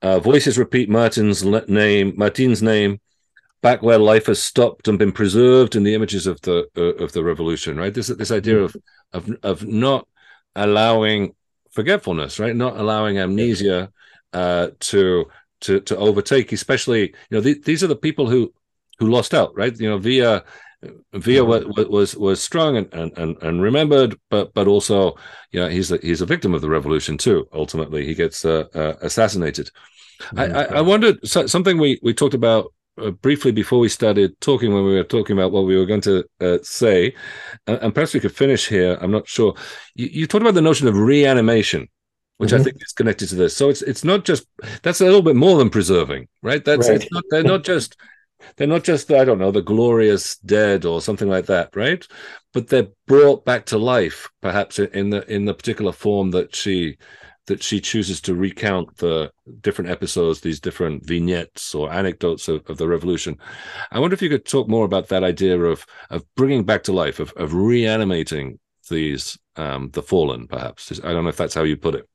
uh, 0.03 0.21
voices 0.21 0.59
repeat 0.59 0.89
Martin's 0.89 1.45
name, 1.45 2.15
Martin's 2.17 2.63
name, 2.63 3.01
back 3.63 3.83
where 3.83 3.99
life 3.99 4.27
has 4.27 4.43
stopped 4.43 4.89
and 4.89 4.99
been 4.99 5.13
preserved 5.13 5.77
in 5.77 5.83
the 5.83 5.95
images 5.95 6.27
of 6.27 6.41
the 6.43 6.67
uh, 6.77 7.03
of 7.03 7.13
the 7.13 7.25
revolution. 7.25 7.77
Right. 7.77 7.93
This 7.93 8.09
this 8.09 8.31
idea 8.31 8.59
of 8.59 8.77
of 9.13 9.31
of 9.43 9.67
not 9.67 10.07
allowing 10.55 11.35
forgetfulness, 11.73 12.39
right? 12.39 12.55
Not 12.55 12.77
allowing 12.77 13.19
amnesia 13.19 13.91
uh, 14.35 14.71
to 14.81 15.27
to 15.63 15.81
to 15.81 15.97
overtake, 15.97 16.53
especially 16.53 17.01
you 17.31 17.39
know 17.39 17.41
th- 17.41 17.63
these 17.63 17.83
are 17.83 17.89
the 17.89 17.97
people 17.97 18.29
who 18.29 18.53
who 18.99 19.09
lost 19.09 19.35
out, 19.35 19.57
right? 19.57 19.79
You 19.79 19.91
know, 19.91 19.99
Villa 19.99 20.45
Villa 21.13 21.61
mm-hmm. 21.61 21.71
was, 21.71 21.87
was 21.89 22.17
was 22.17 22.43
strong 22.43 22.77
and, 22.77 22.93
and 22.93 23.37
and 23.43 23.63
remembered, 23.63 24.19
but 24.31 24.53
but 24.55 24.67
also, 24.67 25.17
you 25.53 25.61
know, 25.61 25.69
he's 25.69 25.91
a, 25.91 25.99
he's 25.99 26.21
a 26.21 26.27
victim 26.27 26.55
of 26.55 26.61
the 26.61 26.69
revolution 26.69 27.17
too. 27.17 27.49
Ultimately, 27.53 28.05
he 28.05 28.15
gets 28.15 28.45
uh, 28.45 28.65
uh, 28.75 28.95
assassinated. 29.01 29.71
Mm-hmm. 30.21 30.39
I, 30.39 30.45
I, 30.45 30.65
I 30.79 30.81
wondered 30.81 31.27
so, 31.27 31.47
something 31.47 31.79
we 31.79 31.99
we 32.03 32.15
talked 32.15 32.35
about 32.35 32.73
uh, 32.99 33.11
briefly 33.11 33.53
before 33.53 33.79
we 33.79 33.89
started 33.89 34.39
talking 34.41 34.73
when 34.73 34.85
we 34.85 34.95
were 34.95 35.05
talking 35.05 35.37
about 35.37 35.53
what 35.53 35.65
we 35.65 35.77
were 35.77 35.87
going 35.87 36.03
to 36.03 36.25
uh, 36.41 36.59
say, 36.63 37.15
uh, 37.67 37.79
and 37.81 37.95
perhaps 37.95 38.15
we 38.15 38.21
could 38.21 38.37
finish 38.37 38.69
here. 38.69 38.99
I'm 39.01 39.11
not 39.11 39.29
sure. 39.29 39.55
You, 39.95 40.09
you 40.13 40.27
talked 40.27 40.43
about 40.43 40.55
the 40.55 40.63
notion 40.63 40.89
of 40.89 40.97
reanimation, 40.97 41.89
which 42.39 42.51
mm-hmm. 42.51 42.61
I 42.61 42.65
think 42.65 42.83
is 42.83 42.93
connected 42.93 43.29
to 43.29 43.35
this. 43.35 43.57
So 43.57 43.69
it's 43.69 43.83
it's 43.83 44.05
not 44.05 44.25
just 44.25 44.47
that's 44.83 45.01
a 45.01 45.05
little 45.05 45.23
bit 45.23 45.37
more 45.37 45.59
than 45.59 45.71
preserving, 45.71 46.29
right? 46.43 46.65
That's 46.65 46.89
right. 46.89 47.07
Not, 47.11 47.25
they're 47.31 47.43
not 47.43 47.65
just 47.65 47.97
they're 48.57 48.67
not 48.67 48.85
just 48.85 49.11
I 49.11 49.25
don't 49.25 49.39
know 49.39 49.51
the 49.51 49.63
glorious 49.63 50.37
dead 50.39 50.85
or 50.85 51.01
something 51.01 51.29
like 51.29 51.47
that, 51.47 51.75
right? 51.75 52.07
But 52.53 52.69
they're 52.69 52.89
brought 53.07 53.45
back 53.45 53.67
to 53.67 53.79
life, 53.79 54.29
perhaps 54.41 54.79
in 54.79 55.11
the 55.11 55.31
in 55.33 55.45
the 55.45 55.55
particular 55.55 55.93
form 55.93 56.31
that 56.33 56.55
she 56.55 56.97
that 57.47 57.63
she 57.63 57.79
chooses 57.79 58.23
to 58.23 58.35
recount 58.35 58.97
the 58.97 59.31
different 59.61 59.91
episodes, 59.91 60.41
these 60.41 60.61
different 60.61 61.07
vignettes 61.07 61.75
or 61.75 61.93
anecdotes 61.93 62.49
of, 62.49 62.63
of, 62.71 62.79
the 62.79 62.89
revolution. 62.89 63.37
I 63.93 63.99
wonder 63.99 64.15
if 64.15 64.23
you 64.23 64.31
could 64.31 64.47
talk 64.47 64.67
more 64.67 64.87
about 64.87 65.09
that 65.09 65.25
idea 65.25 65.61
of 65.61 65.85
of 66.11 66.25
bringing 66.37 66.65
back 66.65 66.85
to 66.85 66.93
life, 66.93 67.21
of 67.21 67.33
of 67.37 67.55
reanimating 67.55 68.59
these 68.91 69.39
um, 69.57 69.91
the 69.93 70.03
fallen, 70.03 70.47
perhaps. 70.47 70.93
I 71.03 71.13
don't 71.13 71.25
know 71.25 71.31
if 71.31 71.37
that's 71.37 71.55
how 71.55 71.63
you 71.63 71.77
put 71.77 71.95
it. 71.95 72.09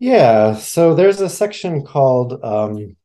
Yeah, 0.00 0.54
so 0.56 0.94
there's 0.94 1.20
a 1.20 1.28
section 1.28 1.84
called 1.84 2.42
um, 2.44 2.96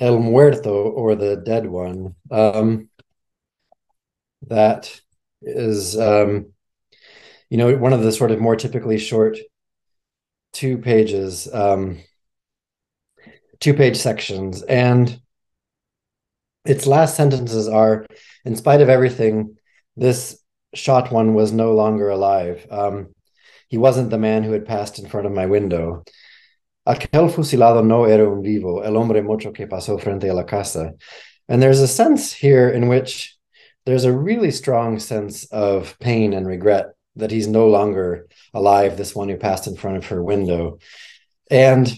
El 0.00 0.18
Muerto 0.18 0.90
or 0.90 1.14
the 1.14 1.36
Dead 1.36 1.66
One 1.66 2.16
um, 2.32 2.88
that 4.48 5.00
is 5.42 5.98
um, 5.98 6.52
you 7.50 7.58
know 7.58 7.76
one 7.76 7.92
of 7.92 8.02
the 8.02 8.12
sort 8.12 8.30
of 8.30 8.40
more 8.40 8.56
typically 8.56 8.98
short 8.98 9.38
two 10.52 10.78
pages 10.78 11.48
um, 11.52 11.98
two 13.60 13.74
page 13.74 13.96
sections. 13.96 14.62
And 14.62 15.20
its 16.64 16.86
last 16.86 17.16
sentences 17.16 17.68
are 17.68 18.06
in 18.44 18.56
spite 18.56 18.80
of 18.80 18.88
everything 18.88 19.56
this 19.96 20.38
shot 20.74 21.10
one 21.10 21.34
was 21.34 21.52
no 21.52 21.74
longer 21.74 22.10
alive. 22.10 22.66
Um, 22.70 23.14
he 23.68 23.78
wasn't 23.78 24.10
the 24.10 24.18
man 24.18 24.42
who 24.42 24.52
had 24.52 24.66
passed 24.66 24.98
in 24.98 25.08
front 25.08 25.26
of 25.26 25.32
my 25.32 25.46
window 25.46 26.04
aquel 26.86 27.30
fusilado 27.30 27.84
no 27.84 28.04
era 28.04 28.30
un 28.30 28.42
vivo 28.42 28.80
el 28.80 28.96
hombre 28.96 29.22
mocho 29.22 29.52
que 29.54 29.66
pasó 29.66 30.00
frente 30.00 30.28
a 30.28 30.34
la 30.34 30.44
casa 30.44 30.94
and 31.48 31.62
there's 31.62 31.80
a 31.80 31.88
sense 31.88 32.32
here 32.32 32.68
in 32.68 32.88
which 32.88 33.38
there's 33.88 34.04
a 34.04 34.12
really 34.12 34.50
strong 34.50 34.98
sense 34.98 35.46
of 35.46 35.98
pain 35.98 36.34
and 36.34 36.46
regret 36.46 36.92
that 37.16 37.30
he's 37.30 37.48
no 37.48 37.68
longer 37.68 38.28
alive, 38.54 38.96
this 38.96 39.14
one 39.14 39.28
who 39.28 39.36
passed 39.36 39.66
in 39.66 39.76
front 39.76 39.96
of 39.96 40.06
her 40.06 40.22
window. 40.22 40.78
And 41.50 41.90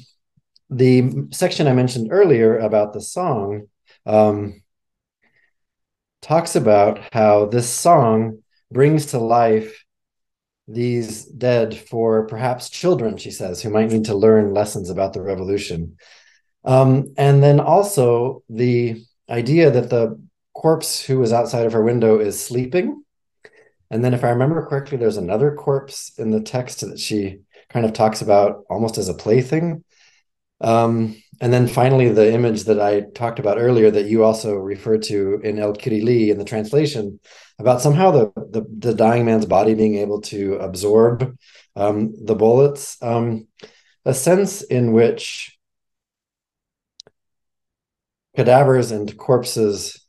the 0.69 1.27
section 1.33 1.67
I 1.67 1.73
mentioned 1.73 2.09
earlier 2.11 2.59
about 2.59 2.93
the 2.93 3.01
song 3.01 3.67
um, 4.07 4.63
talks 6.23 6.57
about 6.57 7.01
how 7.13 7.47
this 7.47 7.69
song 7.69 8.43
brings 8.71 9.07
to 9.07 9.19
life 9.19 9.85
these 10.73 11.25
dead 11.25 11.77
for 11.77 12.27
perhaps 12.27 12.71
children, 12.71 13.17
she 13.17 13.31
says, 13.31 13.61
who 13.61 13.71
might 13.71 13.91
need 13.91 14.05
to 14.05 14.15
learn 14.15 14.55
lessons 14.55 14.91
about 14.91 15.13
the 15.13 15.23
revolution. 15.23 15.97
Um, 16.65 17.15
and 17.17 17.43
then 17.43 17.61
also 17.61 18.43
the 18.49 19.03
idea 19.29 19.71
that 19.71 19.91
the 19.91 20.21
corpse 20.55 21.03
who 21.03 21.19
was 21.19 21.33
outside 21.33 21.67
of 21.67 21.73
her 21.73 21.83
window 21.83 22.19
is 22.19 22.45
sleeping. 22.45 23.03
And 23.91 24.05
then, 24.05 24.15
if 24.15 24.23
I 24.23 24.31
remember 24.31 24.65
correctly, 24.67 24.99
there's 24.99 25.17
another 25.17 25.55
corpse 25.55 26.13
in 26.17 26.31
the 26.31 26.41
text 26.41 26.81
that 26.83 27.01
she 27.01 27.41
kind 27.71 27.85
of 27.85 27.93
talks 27.93 28.23
about 28.23 28.65
almost 28.71 28.99
as 28.99 29.09
a 29.09 29.15
plaything. 29.15 29.83
Um, 30.61 31.21
and 31.41 31.53
then 31.53 31.67
finally, 31.67 32.11
the 32.11 32.33
image 32.33 32.65
that 32.65 32.81
I 32.81 33.01
talked 33.15 33.39
about 33.39 33.59
earlier 33.59 33.91
that 33.91 34.07
you 34.07 34.25
also 34.25 34.57
referred 34.57 35.03
to 35.05 35.41
in 35.43 35.59
El 35.59 35.73
Kirili 35.73 36.29
in 36.29 36.39
the 36.39 36.45
translation 36.45 37.19
about 37.59 37.81
somehow 37.81 38.11
the, 38.11 38.33
the, 38.37 38.67
the 38.79 38.95
dying 38.95 39.25
man's 39.25 39.47
body 39.47 39.75
being 39.75 39.97
able 39.97 40.21
to 40.23 40.57
absorb 40.57 41.37
um, 41.77 42.15
the 42.25 42.35
bullets. 42.35 42.99
Um, 43.03 43.49
a 44.05 44.13
sense 44.13 44.63
in 44.63 44.93
which 44.93 45.59
cadavers 48.37 48.91
and 48.91 49.17
corpses 49.17 50.07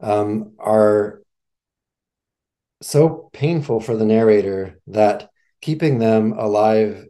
um, 0.00 0.52
are 0.58 1.22
so 2.82 3.30
painful 3.32 3.80
for 3.80 3.96
the 3.96 4.04
narrator 4.04 4.78
that 4.86 5.30
keeping 5.60 5.98
them 5.98 6.32
alive 6.32 7.06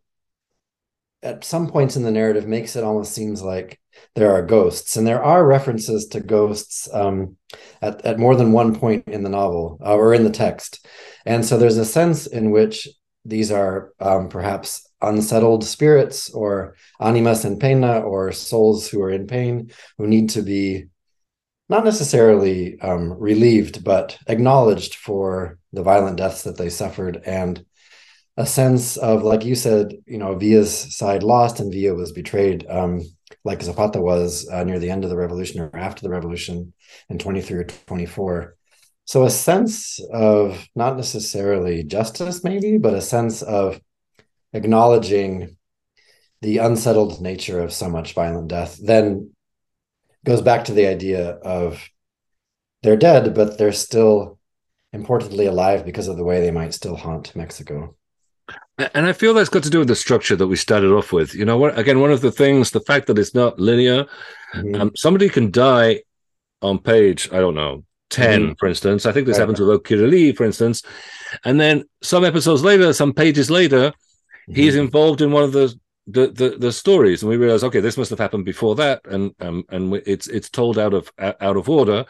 at 1.24 1.44
some 1.44 1.68
points 1.68 1.96
in 1.96 2.02
the 2.02 2.10
narrative 2.10 2.46
makes 2.46 2.76
it 2.76 2.84
almost 2.84 3.12
seems 3.12 3.42
like 3.42 3.80
there 4.14 4.32
are 4.32 4.42
ghosts 4.42 4.96
and 4.96 5.06
there 5.06 5.22
are 5.22 5.46
references 5.46 6.06
to 6.08 6.20
ghosts 6.20 6.88
um, 6.92 7.36
at, 7.80 8.04
at 8.04 8.18
more 8.18 8.36
than 8.36 8.52
one 8.52 8.74
point 8.74 9.08
in 9.08 9.22
the 9.22 9.30
novel 9.30 9.78
uh, 9.84 9.94
or 9.94 10.14
in 10.14 10.24
the 10.24 10.30
text. 10.30 10.86
And 11.24 11.44
so 11.44 11.56
there's 11.56 11.78
a 11.78 11.84
sense 11.84 12.26
in 12.26 12.50
which 12.50 12.88
these 13.24 13.50
are 13.50 13.92
um, 14.00 14.28
perhaps 14.28 14.86
unsettled 15.00 15.64
spirits 15.64 16.30
or 16.30 16.76
animas 17.00 17.44
in 17.44 17.58
pena 17.58 18.00
or 18.00 18.32
souls 18.32 18.88
who 18.88 19.02
are 19.02 19.10
in 19.10 19.26
pain 19.26 19.70
who 19.98 20.06
need 20.06 20.30
to 20.30 20.42
be 20.42 20.86
not 21.68 21.84
necessarily 21.84 22.78
um, 22.80 23.12
relieved, 23.14 23.82
but 23.82 24.18
acknowledged 24.28 24.96
for 24.96 25.58
the 25.72 25.82
violent 25.82 26.18
deaths 26.18 26.42
that 26.42 26.58
they 26.58 26.68
suffered 26.68 27.22
and 27.24 27.64
a 28.36 28.46
sense 28.46 28.96
of, 28.96 29.22
like 29.22 29.44
you 29.44 29.54
said, 29.54 29.94
you 30.06 30.18
know, 30.18 30.34
Villa's 30.34 30.96
side 30.96 31.22
lost 31.22 31.60
and 31.60 31.72
Villa 31.72 31.94
was 31.94 32.12
betrayed, 32.12 32.66
um, 32.68 33.00
like 33.44 33.62
Zapata 33.62 34.00
was 34.00 34.48
uh, 34.50 34.64
near 34.64 34.78
the 34.78 34.90
end 34.90 35.04
of 35.04 35.10
the 35.10 35.16
revolution 35.16 35.60
or 35.60 35.76
after 35.76 36.02
the 36.02 36.10
revolution 36.10 36.72
in 37.08 37.18
23 37.18 37.58
or 37.58 37.64
24. 37.64 38.56
So 39.04 39.24
a 39.24 39.30
sense 39.30 40.00
of 40.12 40.66
not 40.74 40.96
necessarily 40.96 41.84
justice, 41.84 42.42
maybe, 42.42 42.78
but 42.78 42.94
a 42.94 43.00
sense 43.00 43.42
of 43.42 43.80
acknowledging 44.52 45.56
the 46.40 46.58
unsettled 46.58 47.20
nature 47.20 47.60
of 47.60 47.72
so 47.72 47.88
much 47.88 48.14
violent 48.14 48.48
death, 48.48 48.78
then 48.82 49.30
goes 50.24 50.42
back 50.42 50.64
to 50.64 50.72
the 50.72 50.86
idea 50.86 51.30
of 51.30 51.88
they're 52.82 52.96
dead, 52.96 53.34
but 53.34 53.58
they're 53.58 53.72
still 53.72 54.38
importantly 54.92 55.46
alive 55.46 55.84
because 55.84 56.08
of 56.08 56.16
the 56.16 56.24
way 56.24 56.40
they 56.40 56.50
might 56.50 56.74
still 56.74 56.96
haunt 56.96 57.34
Mexico. 57.34 57.96
And 58.78 59.06
I 59.06 59.12
feel 59.12 59.34
that's 59.34 59.48
got 59.48 59.62
to 59.62 59.70
do 59.70 59.78
with 59.78 59.88
the 59.88 59.96
structure 59.96 60.34
that 60.36 60.46
we 60.46 60.56
started 60.56 60.90
off 60.90 61.12
with. 61.12 61.34
You 61.34 61.44
know, 61.44 61.56
what, 61.56 61.78
again, 61.78 62.00
one 62.00 62.10
of 62.10 62.20
the 62.20 62.32
things, 62.32 62.70
the 62.70 62.80
fact 62.80 63.06
that 63.06 63.18
it's 63.18 63.34
not 63.34 63.58
linear. 63.60 64.06
Mm-hmm. 64.54 64.80
Um, 64.80 64.92
somebody 64.96 65.28
can 65.28 65.50
die 65.50 66.02
on 66.60 66.78
page, 66.78 67.28
I 67.32 67.38
don't 67.38 67.54
know, 67.54 67.84
10, 68.10 68.40
mm-hmm. 68.40 68.52
for 68.58 68.66
instance. 68.66 69.06
I 69.06 69.12
think 69.12 69.26
this 69.26 69.38
happens 69.38 69.60
with 69.60 69.68
Okirili, 69.68 70.36
for 70.36 70.44
instance. 70.44 70.82
And 71.44 71.60
then 71.60 71.84
some 72.02 72.24
episodes 72.24 72.64
later, 72.64 72.92
some 72.92 73.12
pages 73.12 73.50
later, 73.50 73.90
mm-hmm. 73.90 74.54
he's 74.54 74.74
involved 74.74 75.20
in 75.20 75.30
one 75.30 75.44
of 75.44 75.52
the 75.52 75.74
the, 76.06 76.26
the 76.26 76.50
the 76.58 76.70
stories 76.70 77.22
and 77.22 77.30
we 77.30 77.38
realize 77.38 77.64
okay 77.64 77.80
this 77.80 77.96
must 77.96 78.10
have 78.10 78.18
happened 78.18 78.44
before 78.44 78.74
that 78.74 79.00
and 79.06 79.34
um, 79.40 79.64
and 79.70 79.94
it's 80.04 80.26
it's 80.26 80.50
told 80.50 80.78
out 80.78 80.92
of 80.92 81.10
out 81.18 81.56
of 81.56 81.70
order 81.70 82.04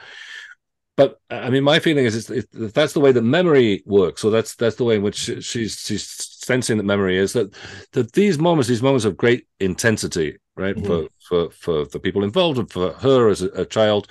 but 0.97 1.21
i 1.31 1.51
mean 1.51 1.65
my 1.65 1.79
feeling 1.79 2.05
is 2.05 2.31
it's, 2.31 2.47
that's 2.53 2.93
the 2.93 3.01
way 3.01 3.13
that 3.13 3.23
memory 3.23 3.83
works 3.87 4.25
or 4.25 4.31
that's 4.31 4.55
that's 4.57 4.77
the 4.77 4.85
way 4.85 4.97
in 4.97 5.03
which 5.03 5.17
she's 5.45 5.81
she's 5.81 6.07
sensing 6.45 6.77
that 6.77 6.85
memory 6.85 7.17
is 7.17 7.33
that 7.33 7.55
that 7.93 8.13
these 8.13 8.39
moments 8.39 8.69
these 8.69 8.83
moments 8.83 9.05
of 9.05 9.17
great 9.17 9.47
intensity 9.61 10.37
right 10.57 10.77
mm-hmm. 10.77 10.87
for 10.87 11.09
for 11.21 11.51
for 11.51 11.85
the 11.87 12.01
people 12.01 12.25
involved 12.25 12.59
and 12.59 12.71
for 12.71 12.93
her 12.95 13.29
as 13.29 13.43
a, 13.43 13.49
a 13.49 13.65
child 13.65 14.09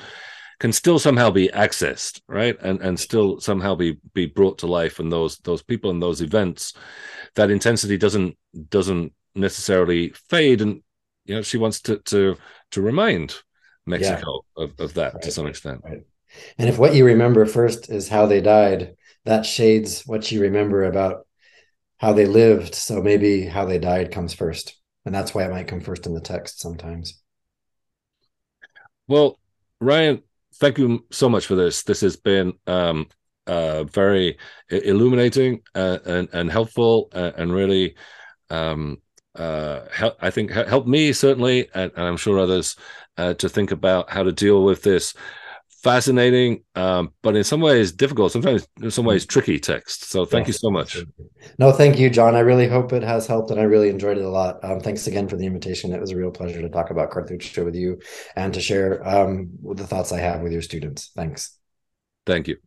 can 0.64 0.72
still 0.72 0.98
somehow 0.98 1.30
be 1.30 1.50
accessed, 1.50 2.22
right? 2.30 2.58
And 2.62 2.82
and 2.82 2.98
still 2.98 3.42
somehow 3.42 3.76
be 3.76 3.98
be 4.14 4.28
brought 4.28 4.60
to 4.60 4.68
life. 4.68 5.00
And 5.00 5.12
those 5.12 5.38
those 5.40 5.62
people 5.62 5.92
and 5.92 6.02
those 6.02 6.22
events, 6.22 6.74
that 7.36 7.52
intensity 7.52 7.98
doesn't 7.98 8.38
doesn't 8.70 9.12
necessarily 9.36 10.14
fade. 10.30 10.62
And 10.62 10.82
you 11.26 11.36
know, 11.36 11.42
she 11.42 11.58
wants 11.58 11.82
to 11.82 11.98
to 11.98 12.38
to 12.72 12.82
remind 12.82 13.36
Mexico 13.86 14.46
yeah. 14.56 14.64
of, 14.64 14.80
of 14.80 14.94
that 14.94 15.16
right. 15.16 15.24
to 15.24 15.32
some 15.32 15.48
extent. 15.48 15.82
Right. 15.84 16.04
And 16.58 16.70
if 16.70 16.78
what 16.78 16.96
you 16.96 17.06
remember 17.06 17.46
first 17.46 17.90
is 17.90 18.10
how 18.10 18.26
they 18.26 18.42
died, 18.42 18.96
that 19.26 19.46
shades 19.46 20.04
what 20.06 20.32
you 20.32 20.42
remember 20.42 20.84
about 20.84 21.26
how 21.98 22.14
they 22.14 22.26
lived. 22.26 22.76
So 22.76 23.02
maybe 23.02 23.46
how 23.46 23.66
they 23.66 23.80
died 23.80 24.12
comes 24.12 24.34
first. 24.34 24.80
And 25.06 25.14
that's 25.14 25.34
why 25.34 25.44
it 25.44 25.52
might 25.52 25.68
come 25.68 25.82
first 25.82 26.06
in 26.06 26.14
the 26.14 26.22
text 26.22 26.60
sometimes. 26.60 27.22
Well, 29.08 29.40
Ryan, 29.80 30.24
thank 30.56 30.78
you 30.78 31.06
so 31.12 31.30
much 31.30 31.46
for 31.46 31.56
this. 31.56 31.84
This 31.84 32.02
has 32.02 32.16
been 32.16 32.54
um, 32.68 33.08
uh, 33.48 33.84
very 33.86 34.38
illuminating 34.70 35.62
uh, 35.76 36.00
and, 36.06 36.30
and 36.32 36.52
helpful 36.52 37.10
uh, 37.14 37.32
and 37.36 37.54
really, 37.54 37.96
um, 38.50 38.98
uh, 39.36 39.82
help, 39.92 40.16
I 40.22 40.30
think, 40.30 40.52
helped 40.52 40.88
me 40.88 41.12
certainly, 41.12 41.68
and, 41.74 41.92
and 41.96 42.06
I'm 42.06 42.18
sure 42.18 42.40
others, 42.40 42.76
uh, 43.18 43.34
to 43.36 43.50
think 43.50 43.72
about 43.72 44.10
how 44.10 44.24
to 44.24 44.32
deal 44.32 44.64
with 44.64 44.84
this 44.84 45.16
fascinating, 45.84 46.64
um, 46.76 47.14
but 47.22 47.36
in 47.36 47.44
some 47.44 47.60
ways 47.60 47.92
difficult, 47.92 48.32
sometimes 48.32 48.68
in 48.82 48.90
some 48.90 49.06
ways 49.06 49.26
tricky 49.26 49.60
text. 49.60 50.06
So 50.06 50.26
thank 50.26 50.48
you 50.48 50.54
so 50.54 50.72
much. 50.72 50.98
No, 51.60 51.72
thank 51.72 52.00
you, 52.00 52.10
Jon. 52.10 52.36
I 52.36 52.40
really 52.40 52.68
hope 52.68 52.94
it 52.94 53.04
has 53.04 53.28
helped 53.28 53.52
and 53.52 53.60
I 53.60 53.64
really 53.64 53.90
enjoyed 53.90 54.18
it 54.18 54.24
a 54.24 54.30
lot. 54.30 54.64
Um, 54.64 54.80
thanks 54.80 55.06
again 55.08 55.28
for 55.28 55.36
the 55.36 55.46
invitation. 55.46 55.94
It 55.94 56.00
was 56.00 56.12
a 56.12 56.18
real 56.18 56.32
pleasure 56.32 56.62
to 56.62 56.70
talk 56.70 56.90
about 56.90 57.12
Cartucho 57.12 57.66
with 57.66 57.76
you 57.76 58.00
and 58.36 58.54
to 58.54 58.62
share 58.62 59.06
um, 59.08 59.50
the 59.76 59.86
thoughts 59.86 60.12
I 60.12 60.20
have 60.20 60.42
with 60.42 60.54
your 60.54 60.62
students. 60.62 61.12
Thanks. 61.16 61.58
Thank 62.26 62.48
you. 62.48 62.58